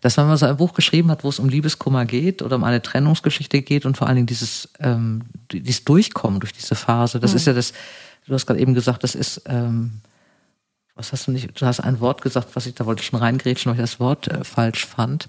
[0.00, 2.64] dass wenn man so ein Buch geschrieben hat, wo es um Liebeskummer geht oder um
[2.64, 5.22] eine Trennungsgeschichte geht und vor allen Dingen dieses, ähm,
[5.52, 7.36] dieses Durchkommen durch diese Phase, das mhm.
[7.36, 7.72] ist ja das,
[8.26, 10.00] du hast gerade eben gesagt, das ist, ähm,
[10.94, 13.18] was hast du nicht, du hast ein Wort gesagt, was ich, da wollte ich schon
[13.18, 15.28] reingrätschen, weil ich das Wort äh, falsch fand.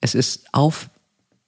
[0.00, 0.88] Es ist auf,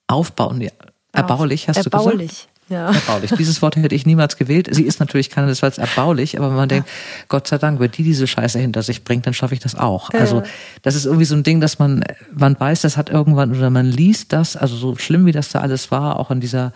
[0.07, 0.67] aufbauen,
[1.11, 2.11] erbaulich, hast erbaulich.
[2.11, 2.48] du gesagt?
[2.69, 2.91] Ja.
[2.91, 3.31] Erbaulich.
[3.31, 4.67] Dieses Wort hätte ich niemals gewählt.
[4.71, 6.75] Sie ist natürlich keinesfalls erbaulich, aber wenn man ja.
[6.75, 6.89] denkt,
[7.27, 10.13] Gott sei Dank, wenn die diese Scheiße hinter sich bringt, dann schaffe ich das auch.
[10.13, 10.19] Ja.
[10.19, 10.43] Also
[10.83, 13.87] das ist irgendwie so ein Ding, dass man, man weiß, das hat irgendwann, oder man
[13.87, 16.71] liest das, also so schlimm wie das da alles war, auch in dieser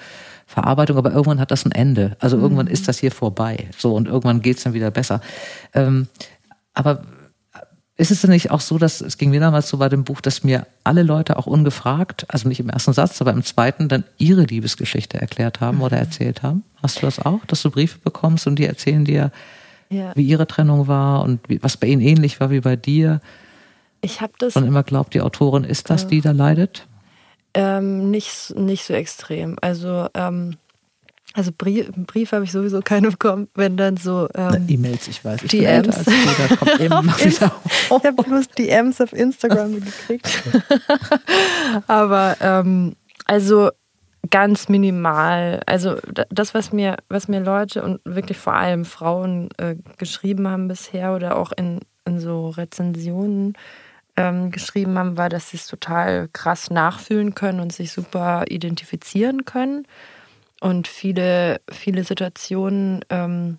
[0.47, 2.17] Verarbeitung, aber irgendwann hat das ein Ende.
[2.19, 2.71] Also irgendwann mhm.
[2.71, 3.67] ist das hier vorbei.
[3.77, 5.21] So, und irgendwann geht's dann wieder besser.
[5.73, 6.07] Ähm,
[6.73, 7.03] aber
[8.03, 10.19] ist es denn nicht auch so, dass es ging mir damals so bei dem Buch,
[10.19, 14.03] dass mir alle Leute auch ungefragt, also nicht im ersten Satz, aber im zweiten, dann
[14.17, 15.83] ihre Liebesgeschichte erklärt haben mhm.
[15.83, 16.63] oder erzählt haben?
[16.81, 19.31] Hast du das auch, dass du Briefe bekommst und die erzählen dir,
[19.89, 20.11] ja.
[20.15, 23.21] wie ihre Trennung war und wie, was bei ihnen ähnlich war wie bei dir?
[24.01, 24.57] Ich habe das.
[24.57, 26.85] Und immer glaubt, die Autorin ist das, die da leidet?
[27.53, 29.55] Ähm, nicht, nicht so extrem.
[29.61, 30.57] Also ähm,
[31.33, 35.43] also Brief, Brief habe ich sowieso keine bekommen, wenn dann so ähm, E-Mails, ich weiß.
[35.43, 36.05] Ich DMs.
[36.79, 40.43] ich habe bloß DMs auf Instagram gekriegt.
[41.87, 43.71] Aber ähm, also
[44.29, 45.61] ganz minimal.
[45.65, 45.97] Also
[46.29, 51.15] das, was mir, was mir Leute und wirklich vor allem Frauen äh, geschrieben haben bisher
[51.15, 53.53] oder auch in, in so Rezensionen
[54.15, 59.45] ähm, geschrieben haben, war, dass sie es total krass nachfühlen können und sich super identifizieren
[59.45, 59.87] können
[60.63, 63.57] und viele, viele Situationen ähm,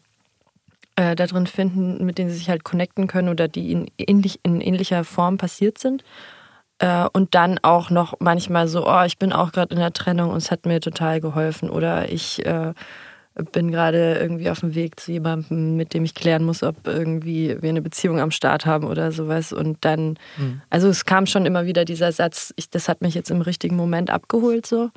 [0.96, 4.40] äh, da drin finden, mit denen sie sich halt connecten können oder die in, ähnlich,
[4.42, 6.02] in ähnlicher Form passiert sind.
[6.78, 10.30] Äh, und dann auch noch manchmal so, oh, ich bin auch gerade in der Trennung
[10.30, 11.68] und es hat mir total geholfen.
[11.68, 12.72] Oder ich äh,
[13.52, 17.60] bin gerade irgendwie auf dem Weg zu jemandem, mit dem ich klären muss, ob irgendwie
[17.60, 19.52] wir eine Beziehung am Start haben oder sowas.
[19.52, 20.62] Und dann, mhm.
[20.70, 23.76] also es kam schon immer wieder dieser Satz, ich, das hat mich jetzt im richtigen
[23.76, 24.88] Moment abgeholt so.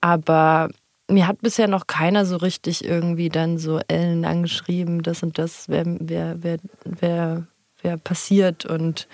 [0.00, 0.70] Aber
[1.12, 5.68] mir hat bisher noch keiner so richtig irgendwie dann so Ellen angeschrieben, das und das
[5.68, 7.46] wäre wär, wär, wär,
[7.82, 9.08] wär passiert und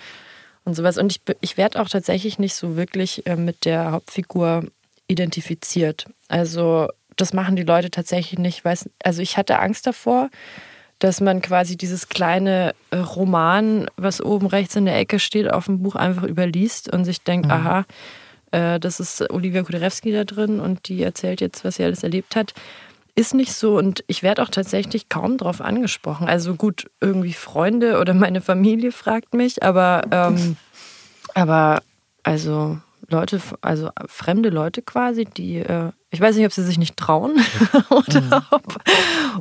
[0.69, 0.97] und sowas.
[0.97, 4.65] Und ich, ich werde auch tatsächlich nicht so wirklich äh, mit der Hauptfigur
[5.07, 6.05] identifiziert.
[6.27, 8.63] Also das machen die Leute tatsächlich nicht.
[8.63, 10.29] Weiß, also ich hatte Angst davor,
[10.99, 15.65] dass man quasi dieses kleine äh, Roman, was oben rechts in der Ecke steht, auf
[15.65, 17.51] dem Buch einfach überliest und sich denkt, mhm.
[17.51, 17.85] aha,
[18.51, 22.35] äh, das ist Olivia Kuderewski da drin und die erzählt jetzt, was sie alles erlebt
[22.35, 22.53] hat.
[23.15, 26.27] Ist nicht so und ich werde auch tatsächlich kaum darauf angesprochen.
[26.27, 30.55] Also gut, irgendwie Freunde oder meine Familie fragt mich, aber, ähm,
[31.33, 31.81] aber
[32.23, 32.77] also
[33.09, 37.33] Leute, also fremde Leute quasi, die, äh, ich weiß nicht, ob sie sich nicht trauen
[37.89, 38.41] oder mhm.
[38.51, 38.83] ob,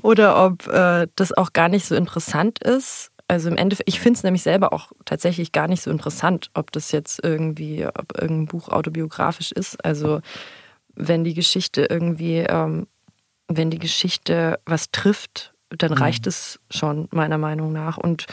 [0.02, 3.10] oder ob äh, das auch gar nicht so interessant ist.
[3.28, 6.72] Also im Endeffekt, ich finde es nämlich selber auch tatsächlich gar nicht so interessant, ob
[6.72, 9.84] das jetzt irgendwie, ob irgendein Buch autobiografisch ist.
[9.84, 10.20] Also
[10.94, 12.86] wenn die Geschichte irgendwie, ähm,
[13.46, 15.98] wenn die Geschichte was trifft, dann mhm.
[15.98, 17.98] reicht es schon, meiner Meinung nach.
[17.98, 18.26] Und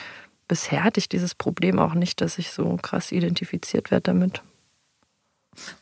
[0.47, 4.41] bisher hatte ich dieses Problem auch nicht, dass ich so krass identifiziert werde damit.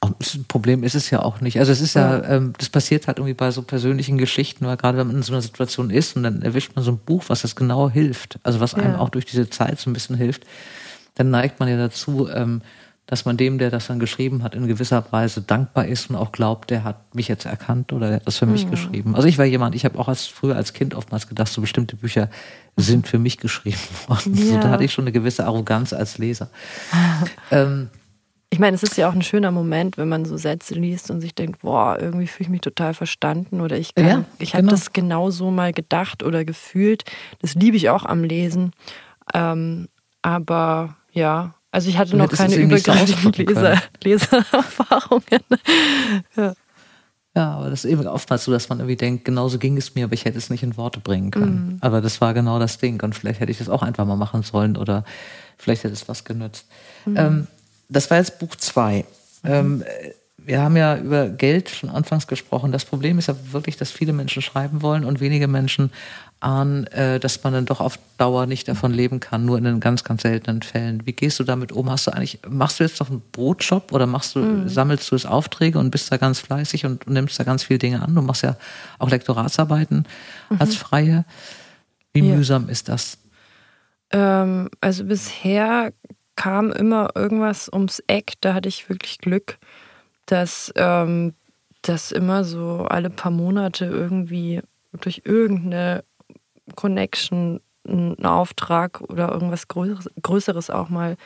[0.01, 1.59] Ein Problem ist es ja auch nicht.
[1.59, 4.97] Also es ist ja, ähm, das passiert halt irgendwie bei so persönlichen Geschichten, weil gerade
[4.97, 7.41] wenn man in so einer Situation ist und dann erwischt man so ein Buch, was
[7.41, 8.99] das genau hilft, also was einem ja.
[8.99, 10.45] auch durch diese Zeit so ein bisschen hilft,
[11.15, 12.61] dann neigt man ja dazu, ähm,
[13.05, 16.31] dass man dem, der das dann geschrieben hat, in gewisser Weise dankbar ist und auch
[16.31, 18.71] glaubt, der hat mich jetzt erkannt oder der hat das für mich mhm.
[18.71, 19.15] geschrieben.
[19.15, 21.97] Also ich war jemand, ich habe auch als früher als Kind oftmals gedacht, so bestimmte
[21.97, 22.29] Bücher
[22.77, 24.35] sind für mich geschrieben worden.
[24.35, 24.43] Ja.
[24.53, 26.49] So, da hatte ich schon eine gewisse Arroganz als Leser.
[27.51, 27.89] ähm,
[28.53, 31.21] ich meine, es ist ja auch ein schöner Moment, wenn man so Sätze liest und
[31.21, 34.65] sich denkt, boah, irgendwie fühle ich mich total verstanden oder ich, kann, ja, ich genau.
[34.65, 37.03] habe das genau so mal gedacht oder gefühlt.
[37.39, 38.71] Das liebe ich auch am Lesen.
[39.33, 39.89] Ähm,
[40.21, 45.41] aber ja, also ich hatte noch keine übergreifenden Leser, Lesererfahrungen.
[46.35, 46.53] ja.
[47.35, 50.05] Ja, aber das ist eben oftmals so, dass man irgendwie denkt, genauso ging es mir,
[50.05, 51.65] aber ich hätte es nicht in Worte bringen können.
[51.65, 51.77] Mhm.
[51.81, 54.43] Aber das war genau das Ding und vielleicht hätte ich das auch einfach mal machen
[54.43, 55.03] sollen oder
[55.57, 56.67] vielleicht hätte es was genützt.
[57.07, 57.17] Mhm.
[57.17, 57.47] Ähm,
[57.93, 59.05] das war jetzt Buch zwei.
[59.43, 59.49] Mhm.
[59.49, 59.83] Ähm,
[60.45, 62.71] wir haben ja über Geld schon anfangs gesprochen.
[62.71, 65.91] Das Problem ist ja wirklich, dass viele Menschen schreiben wollen und wenige Menschen
[66.41, 69.79] ahnen, äh, dass man dann doch auf Dauer nicht davon leben kann, nur in den
[69.79, 71.05] ganz, ganz seltenen Fällen.
[71.05, 71.89] Wie gehst du damit um?
[71.89, 74.67] Hast du eigentlich, machst du jetzt noch einen Brotjob oder machst du, mhm.
[74.67, 78.01] sammelst du es Aufträge und bist da ganz fleißig und nimmst da ganz viele Dinge
[78.01, 78.13] an?
[78.13, 78.57] Du machst ja
[78.99, 80.05] auch Lektoratsarbeiten
[80.49, 80.57] mhm.
[80.59, 81.23] als Freie.
[82.11, 82.35] Wie ja.
[82.35, 83.17] mühsam ist das?
[84.11, 85.93] Ähm, also bisher
[86.35, 88.33] kam immer irgendwas ums Eck.
[88.41, 89.57] Da hatte ich wirklich Glück,
[90.25, 91.33] dass ähm,
[91.81, 94.61] das immer so alle paar Monate irgendwie
[94.93, 96.03] durch irgendeine
[96.75, 101.17] Connection ein Auftrag oder irgendwas Größeres, Größeres auch mal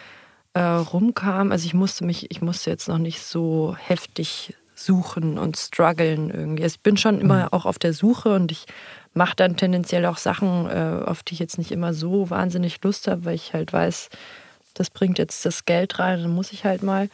[0.54, 1.52] äh, rumkam.
[1.52, 6.64] Also ich musste mich, ich musste jetzt noch nicht so heftig suchen und strugglen irgendwie.
[6.64, 7.48] Also ich bin schon immer mhm.
[7.54, 8.66] auch auf der Suche und ich
[9.14, 13.08] mache dann tendenziell auch Sachen, äh, auf die ich jetzt nicht immer so wahnsinnig Lust
[13.08, 14.10] habe, weil ich halt weiß,
[14.80, 17.10] das bringt jetzt das Geld rein, dann muss ich halt mal,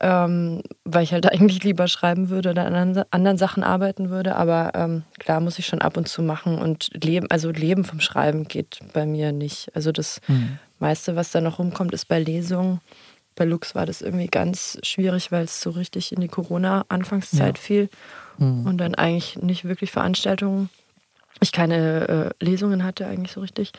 [0.00, 4.36] ähm, weil ich halt eigentlich lieber schreiben würde oder an anderen Sachen arbeiten würde.
[4.36, 8.00] Aber ähm, klar muss ich schon ab und zu machen und leben, also Leben vom
[8.00, 9.74] Schreiben geht bei mir nicht.
[9.74, 10.58] Also das mhm.
[10.78, 12.80] meiste, was da noch rumkommt, ist bei Lesungen.
[13.34, 17.62] Bei Lux war das irgendwie ganz schwierig, weil es so richtig in die Corona-Anfangszeit ja.
[17.62, 17.88] fiel
[18.38, 18.66] mhm.
[18.66, 20.70] und dann eigentlich nicht wirklich Veranstaltungen.
[21.40, 23.72] Ich keine äh, Lesungen hatte eigentlich so richtig.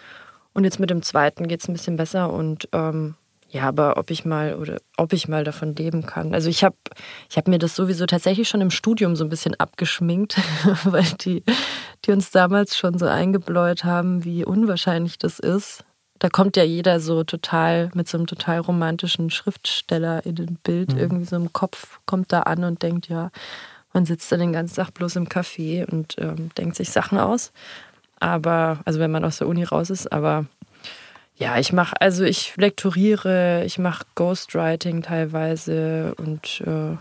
[0.58, 3.14] Und jetzt mit dem zweiten geht es ein bisschen besser und ähm,
[3.48, 6.34] ja, aber ob ich mal oder ob ich mal davon leben kann.
[6.34, 6.76] Also ich habe
[7.30, 10.36] ich hab mir das sowieso tatsächlich schon im Studium so ein bisschen abgeschminkt,
[10.84, 11.44] weil die,
[12.04, 15.86] die uns damals schon so eingebläut haben, wie unwahrscheinlich das ist.
[16.18, 20.94] Da kommt ja jeder so total mit so einem total romantischen Schriftsteller in den Bild
[20.94, 20.98] mhm.
[20.98, 23.30] irgendwie so im Kopf, kommt da an und denkt, ja,
[23.94, 27.52] man sitzt dann den ganzen Tag bloß im Café und ähm, denkt sich Sachen aus.
[28.20, 30.46] Aber, also wenn man aus der Uni raus ist, aber
[31.36, 36.98] ja, ich mache, also ich lektoriere, ich mache Ghostwriting teilweise und äh,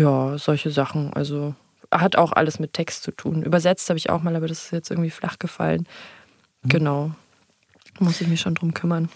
[0.00, 1.12] ja, solche Sachen.
[1.12, 1.54] Also
[1.92, 3.42] hat auch alles mit Text zu tun.
[3.42, 5.86] Übersetzt habe ich auch mal, aber das ist jetzt irgendwie flach gefallen.
[6.62, 6.68] Mhm.
[6.68, 7.10] Genau.
[7.98, 9.08] Muss ich mich schon drum kümmern.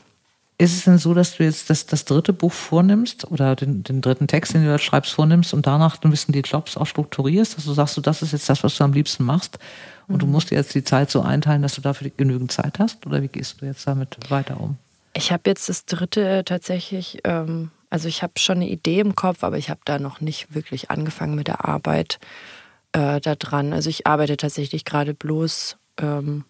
[0.58, 4.00] Ist es denn so, dass du jetzt das, das dritte Buch vornimmst oder den, den
[4.00, 7.56] dritten Text, den du da schreibst, vornimmst und danach ein bisschen die Jobs auch strukturierst?
[7.56, 9.58] Dass du sagst, du, das ist jetzt das, was du am liebsten machst?
[10.08, 13.06] Und du musst dir jetzt die Zeit so einteilen, dass du dafür genügend Zeit hast?
[13.06, 14.76] Oder wie gehst du jetzt damit weiter um?
[15.14, 19.44] Ich habe jetzt das dritte tatsächlich, ähm, also ich habe schon eine Idee im Kopf,
[19.44, 22.18] aber ich habe da noch nicht wirklich angefangen mit der Arbeit
[22.92, 23.72] äh, daran.
[23.72, 26.44] Also ich arbeite tatsächlich gerade bloß, ähm,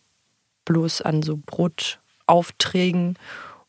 [0.65, 3.19] bloß an so Brotaufträgen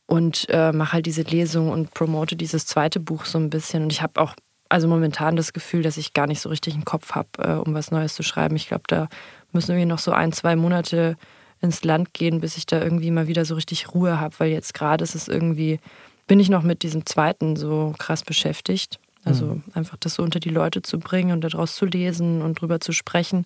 [0.06, 3.84] und äh, mache halt diese Lesung und promote dieses zweite Buch so ein bisschen.
[3.84, 4.36] Und ich habe auch
[4.70, 7.76] also momentan das Gefühl, dass ich gar nicht so richtig einen Kopf habe, äh, um
[7.76, 8.56] was Neues zu schreiben.
[8.56, 9.08] Ich glaube, da
[9.54, 11.18] müssen irgendwie noch so ein, zwei Monate
[11.62, 14.74] ins Land gehen, bis ich da irgendwie mal wieder so richtig Ruhe habe, weil jetzt
[14.74, 15.80] gerade ist es irgendwie
[16.28, 19.00] bin ich noch mit diesem zweiten so krass beschäftigt.
[19.26, 19.64] Also mhm.
[19.74, 22.92] einfach das so unter die Leute zu bringen und daraus zu lesen und drüber zu
[22.92, 23.46] sprechen.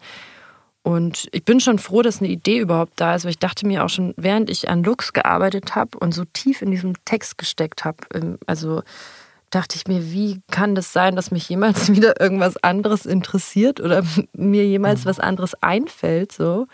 [0.81, 3.83] Und ich bin schon froh, dass eine Idee überhaupt da ist, weil ich dachte mir
[3.83, 7.83] auch schon, während ich an Lux gearbeitet habe und so tief in diesem Text gesteckt
[7.83, 7.97] habe,
[8.45, 8.83] also
[9.49, 14.03] dachte ich mir, wie kann das sein, dass mich jemals wieder irgendwas anderes interessiert oder
[14.33, 15.09] mir jemals mhm.
[15.09, 16.67] was anderes einfällt, so.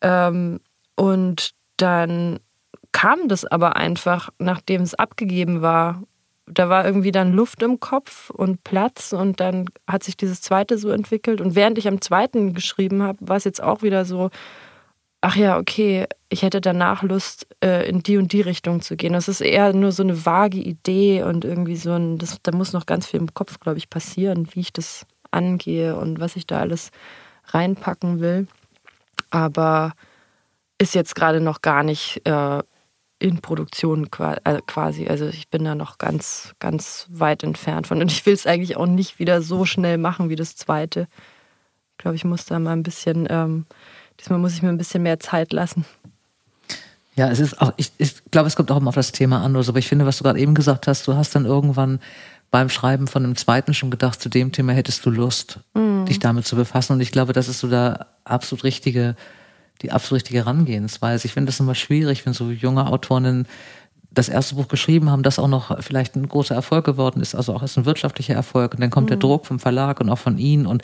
[0.00, 0.60] Ähm,
[0.96, 2.40] und dann
[2.92, 6.02] kam das aber einfach, nachdem es abgegeben war.
[6.46, 10.76] Da war irgendwie dann Luft im Kopf und Platz und dann hat sich dieses zweite
[10.76, 11.40] so entwickelt.
[11.40, 14.30] Und während ich am zweiten geschrieben habe, war es jetzt auch wieder so,
[15.22, 19.14] ach ja, okay, ich hätte danach Lust, äh, in die und die Richtung zu gehen.
[19.14, 22.72] Das ist eher nur so eine vage Idee und irgendwie so ein, das, da muss
[22.72, 26.46] noch ganz viel im Kopf, glaube ich, passieren, wie ich das angehe und was ich
[26.46, 26.90] da alles
[27.46, 28.48] reinpacken will.
[29.30, 29.92] Aber
[30.78, 32.62] ist jetzt gerade noch gar nicht äh,
[33.20, 35.06] in Produktion äh, quasi.
[35.06, 38.00] Also ich bin da noch ganz, ganz weit entfernt von.
[38.00, 41.06] Und ich will es eigentlich auch nicht wieder so schnell machen wie das zweite.
[41.92, 43.66] Ich glaube, ich muss da mal ein bisschen, ähm,
[44.22, 45.84] diesmal muss ich mir ein bisschen mehr Zeit lassen.
[47.14, 49.54] Ja, es ist auch, ich, ich glaube, es kommt auch immer auf das Thema an.
[49.54, 52.00] Aber ich finde, was du gerade eben gesagt hast, du hast dann irgendwann
[52.50, 56.06] beim Schreiben von einem zweiten schon gedacht, zu dem Thema hättest du Lust, mhm.
[56.06, 56.94] dich damit zu befassen.
[56.94, 59.16] Und ich glaube, das ist so der absolut richtige
[59.82, 61.26] die absolut richtige Herangehensweise.
[61.26, 63.46] Ich finde das immer schwierig, wenn so junge Autorinnen
[64.10, 67.54] das erste Buch geschrieben haben, das auch noch vielleicht ein großer Erfolg geworden ist, also
[67.54, 68.74] auch ist ein wirtschaftlicher Erfolg.
[68.74, 69.12] Und dann kommt mhm.
[69.12, 70.82] der Druck vom Verlag und auch von ihnen und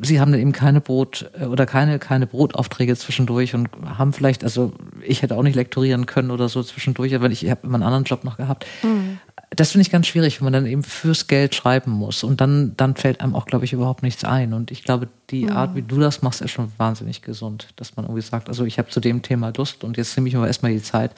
[0.00, 3.68] sie haben dann eben keine Brot äh, oder keine, keine Brotaufträge zwischendurch und
[3.98, 4.72] haben vielleicht, also
[5.02, 8.04] ich hätte auch nicht lektorieren können oder so zwischendurch, aber ich habe immer einen anderen
[8.04, 8.66] Job noch gehabt.
[8.82, 9.18] Mhm
[9.56, 12.24] das finde ich ganz schwierig, wenn man dann eben fürs Geld schreiben muss.
[12.24, 14.54] Und dann, dann fällt einem auch, glaube ich, überhaupt nichts ein.
[14.54, 15.52] Und ich glaube, die mhm.
[15.52, 17.68] Art, wie du das machst, ist schon wahnsinnig gesund.
[17.76, 20.34] Dass man irgendwie sagt, also ich habe zu dem Thema Lust und jetzt nehme ich
[20.34, 21.12] mir erstmal die Zeit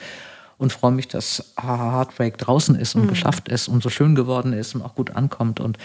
[0.57, 3.09] und freue mich, dass Heartbreak draußen ist und mhm.
[3.09, 5.77] geschafft ist und so schön geworden ist und auch gut ankommt und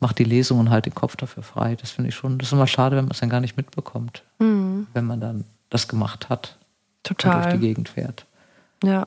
[0.00, 1.76] macht die Lesung und halt den Kopf dafür frei.
[1.76, 4.24] Das finde ich schon, das ist immer schade, wenn man es dann gar nicht mitbekommt,
[4.38, 4.86] mhm.
[4.94, 6.58] wenn man dann das gemacht hat.
[7.02, 7.36] Total.
[7.36, 8.26] Und durch die Gegend fährt.
[8.82, 9.06] Ja.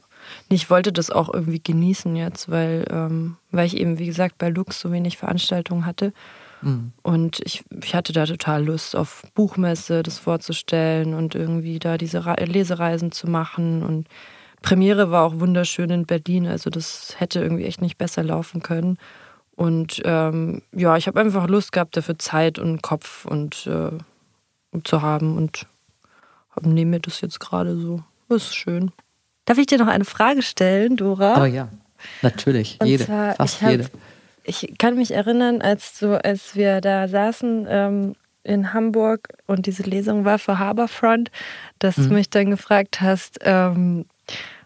[0.49, 4.49] Ich wollte das auch irgendwie genießen jetzt, weil, ähm, weil ich eben, wie gesagt, bei
[4.49, 6.13] Lux so wenig Veranstaltungen hatte.
[6.61, 6.93] Mhm.
[7.01, 12.25] Und ich, ich hatte da total Lust auf Buchmesse, das vorzustellen und irgendwie da diese
[12.25, 13.83] Re Lesereisen zu machen.
[13.83, 14.07] Und
[14.61, 18.97] Premiere war auch wunderschön in Berlin, also das hätte irgendwie echt nicht besser laufen können.
[19.55, 23.91] Und ähm, ja, ich habe einfach Lust gehabt, dafür Zeit und Kopf und äh,
[24.83, 25.67] zu haben und
[26.61, 28.03] nehme mir das jetzt gerade so.
[28.29, 28.91] Das ist schön.
[29.45, 31.41] Darf ich dir noch eine Frage stellen, Dora?
[31.41, 31.69] Oh ja,
[32.21, 32.77] natürlich.
[32.79, 33.89] Und jede, zwar, fast hab, jede.
[34.43, 39.83] Ich kann mich erinnern, als, so, als wir da saßen ähm, in Hamburg und diese
[39.83, 41.31] Lesung war für Harbourfront,
[41.79, 42.09] dass mhm.
[42.09, 44.05] du mich dann gefragt hast, ähm,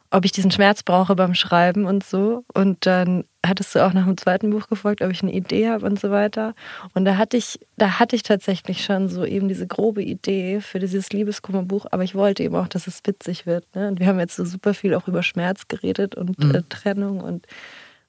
[0.10, 2.46] ob ich diesen Schmerz brauche beim Schreiben und so.
[2.54, 5.86] Und dann hattest du auch nach dem zweiten Buch gefragt, ob ich eine Idee habe
[5.86, 6.54] und so weiter.
[6.94, 10.80] Und da hatte ich, da hatte ich tatsächlich schon so eben diese grobe Idee für
[10.80, 13.66] dieses Liebeskummerbuch, aber ich wollte eben auch, dass es witzig wird.
[13.76, 13.90] Ne?
[13.90, 16.56] Und wir haben jetzt so super viel auch über Schmerz geredet und mhm.
[16.56, 17.46] äh, Trennung und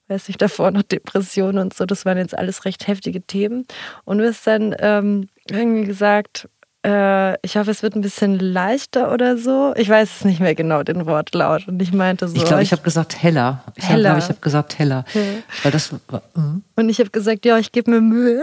[0.07, 1.85] weiß nicht, davor noch Depressionen und so.
[1.85, 3.65] Das waren jetzt alles recht heftige Themen.
[4.05, 6.49] Und du hast dann ähm, irgendwie gesagt,
[6.85, 9.73] äh, ich hoffe, es wird ein bisschen leichter oder so.
[9.75, 11.67] Ich weiß es nicht mehr genau, den Wortlaut.
[11.67, 12.35] Und ich meinte so.
[12.35, 13.63] Ich glaube, ich habe gesagt heller.
[13.75, 14.11] Ich heller.
[14.11, 15.03] glaube, ich habe gesagt heller.
[15.13, 15.21] Ja.
[15.63, 16.63] Weil das, mhm.
[16.75, 18.41] Und ich habe gesagt, ja, ich gebe mir Mühe.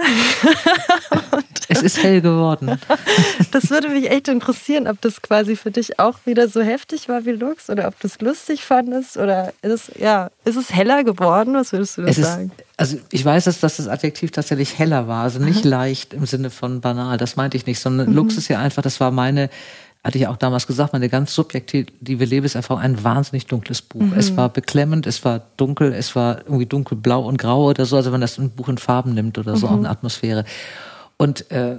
[1.68, 2.78] es ist hell geworden.
[3.52, 7.24] das würde mich echt interessieren, ob das quasi für dich auch wieder so heftig war
[7.24, 11.04] wie Lux oder ob du es lustig fandest oder ist es, ja, ist es heller
[11.04, 11.54] geworden?
[11.54, 12.52] Was würdest du da sagen?
[12.56, 15.70] Ist, also ich weiß, dass, dass das Adjektiv tatsächlich heller war, also nicht mhm.
[15.70, 18.14] leicht im Sinne von banal, das meinte ich nicht, sondern mhm.
[18.14, 19.48] Lux ist ja einfach, das war meine,
[20.04, 24.02] hatte ich auch damals gesagt, meine ganz subjektive Lebenserfahrung, ein wahnsinnig dunkles Buch.
[24.02, 24.14] Mhm.
[24.16, 28.12] Es war beklemmend, es war dunkel, es war irgendwie dunkelblau und grau oder so, also
[28.12, 30.44] wenn das ein Buch in Farben nimmt oder so, auch eine Atmosphäre.
[31.16, 31.78] Und äh,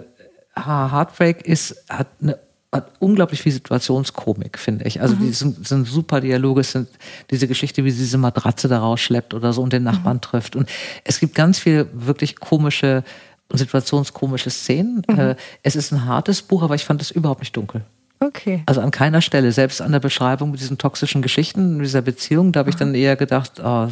[0.56, 2.40] Heartbreak ist, hat eine
[2.74, 5.02] hat unglaublich viel Situationskomik, finde ich.
[5.02, 5.20] Also mhm.
[5.20, 6.90] die sind, sind, super Dialoge, es sind
[7.32, 10.22] diese Geschichte, wie sie diese Matratze da rausschleppt oder so und den Nachbarn mhm.
[10.22, 10.56] trifft.
[10.56, 10.70] Und
[11.04, 13.04] es gibt ganz viele wirklich komische
[13.50, 15.02] und situationskomische Szenen.
[15.08, 15.20] Mhm.
[15.20, 17.84] Äh, es ist ein hartes Buch, aber ich fand es überhaupt nicht dunkel.
[18.20, 18.64] Okay.
[18.66, 22.62] Also an keiner Stelle, selbst an der Beschreibung mit diesen toxischen Geschichten, dieser Beziehung, da
[22.62, 23.88] habe ich dann eher gedacht, oh,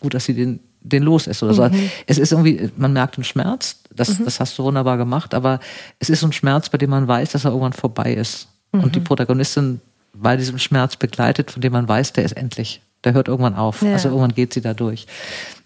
[0.00, 1.68] gut, dass sie den, den los ist oder so.
[1.68, 1.90] Mhm.
[2.06, 4.24] Es ist irgendwie, man merkt einen Schmerz, das, mhm.
[4.24, 5.60] das hast du wunderbar gemacht, aber
[5.98, 8.48] es ist ein Schmerz, bei dem man weiß, dass er irgendwann vorbei ist.
[8.72, 8.84] Mhm.
[8.84, 9.80] Und die Protagonistin
[10.14, 12.82] bei diesem Schmerz begleitet, von dem man weiß, der ist endlich.
[13.04, 13.80] Der hört irgendwann auf.
[13.80, 13.94] Ja.
[13.94, 15.06] Also irgendwann geht sie da durch.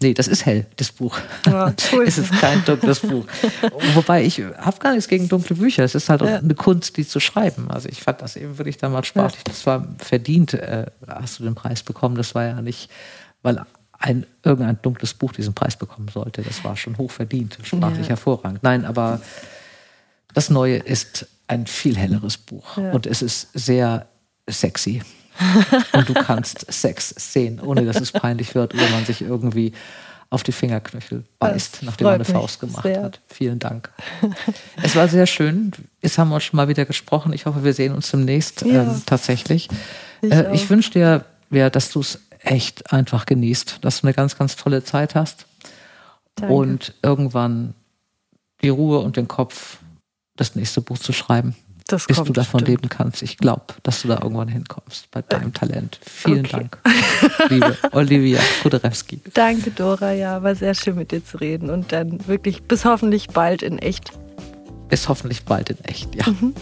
[0.01, 1.19] Nee, das ist hell, das Buch.
[1.47, 2.05] Ja, cool.
[2.07, 3.25] es ist kein dunkles Buch.
[3.95, 5.83] Wobei ich habe gar nichts gegen dunkle Bücher.
[5.83, 6.37] Es ist halt ja.
[6.37, 7.69] eine Kunst, die zu schreiben.
[7.73, 9.43] Also ich fand das eben wirklich damals spaßig.
[9.45, 12.15] Das war verdient, äh, hast du den Preis bekommen.
[12.15, 12.89] Das war ja nicht,
[13.43, 13.65] weil
[14.05, 16.43] ein irgendein dunkles Buch diesen Preis bekommen sollte.
[16.43, 18.11] Das war schon hochverdient, sprachlich ja.
[18.11, 18.63] hervorragend.
[18.63, 19.21] Nein, aber
[20.35, 22.93] das Neue ist ein viel helleres Buch ja.
[22.93, 24.07] und es ist sehr
[24.49, 25.03] sexy.
[25.93, 29.73] und du kannst Sex sehen, ohne dass es peinlich wird oder man sich irgendwie
[30.31, 33.03] auf die Fingerknöchel beißt, nachdem man eine Faust gemacht sehr.
[33.03, 33.21] hat.
[33.27, 33.91] Vielen Dank.
[34.83, 35.73] es war sehr schön.
[36.03, 37.33] Jetzt haben wir schon mal wieder gesprochen.
[37.33, 38.83] Ich hoffe, wir sehen uns demnächst ja.
[38.83, 39.69] ähm, tatsächlich.
[40.23, 44.15] Ich, äh, ich wünsche dir, ja, dass du es echt einfach genießt, dass du eine
[44.15, 45.47] ganz, ganz tolle Zeit hast
[46.37, 46.55] Danke.
[46.55, 47.75] und irgendwann
[48.63, 49.79] die Ruhe und den Kopf,
[50.37, 51.55] das nächste Buch zu schreiben.
[51.87, 52.69] Das bis du davon bestimmt.
[52.69, 53.23] leben kannst.
[53.23, 56.01] Ich glaube, dass du da irgendwann hinkommst bei deinem Talent.
[56.03, 56.53] Vielen okay.
[56.53, 56.79] Dank,
[57.51, 59.21] liebe Olivia Kuderewski.
[59.35, 60.13] Danke, Dora.
[60.13, 63.79] Ja, war sehr schön mit dir zu reden und dann wirklich bis hoffentlich bald in
[63.79, 64.13] echt.
[64.89, 66.27] Bis hoffentlich bald in echt, ja.
[66.27, 66.55] Mhm.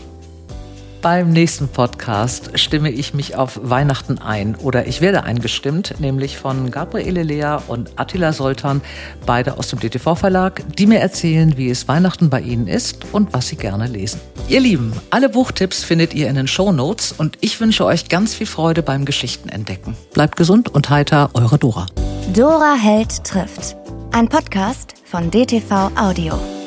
[1.02, 6.70] Beim nächsten Podcast stimme ich mich auf Weihnachten ein oder ich werde eingestimmt, nämlich von
[6.70, 8.80] Gabriele Lea und Attila Soltan,
[9.26, 13.32] beide aus dem DTV Verlag, die mir erzählen, wie es Weihnachten bei ihnen ist und
[13.32, 14.20] was sie gerne lesen.
[14.46, 18.34] Ihr Lieben, alle Buchtipps findet ihr in den Show Notes und ich wünsche euch ganz
[18.34, 19.96] viel Freude beim Geschichtenentdecken.
[20.14, 21.86] Bleibt gesund und heiter, eure Dora.
[22.32, 23.76] Dora Held trifft.
[24.12, 26.61] Ein Podcast von DTV Audio.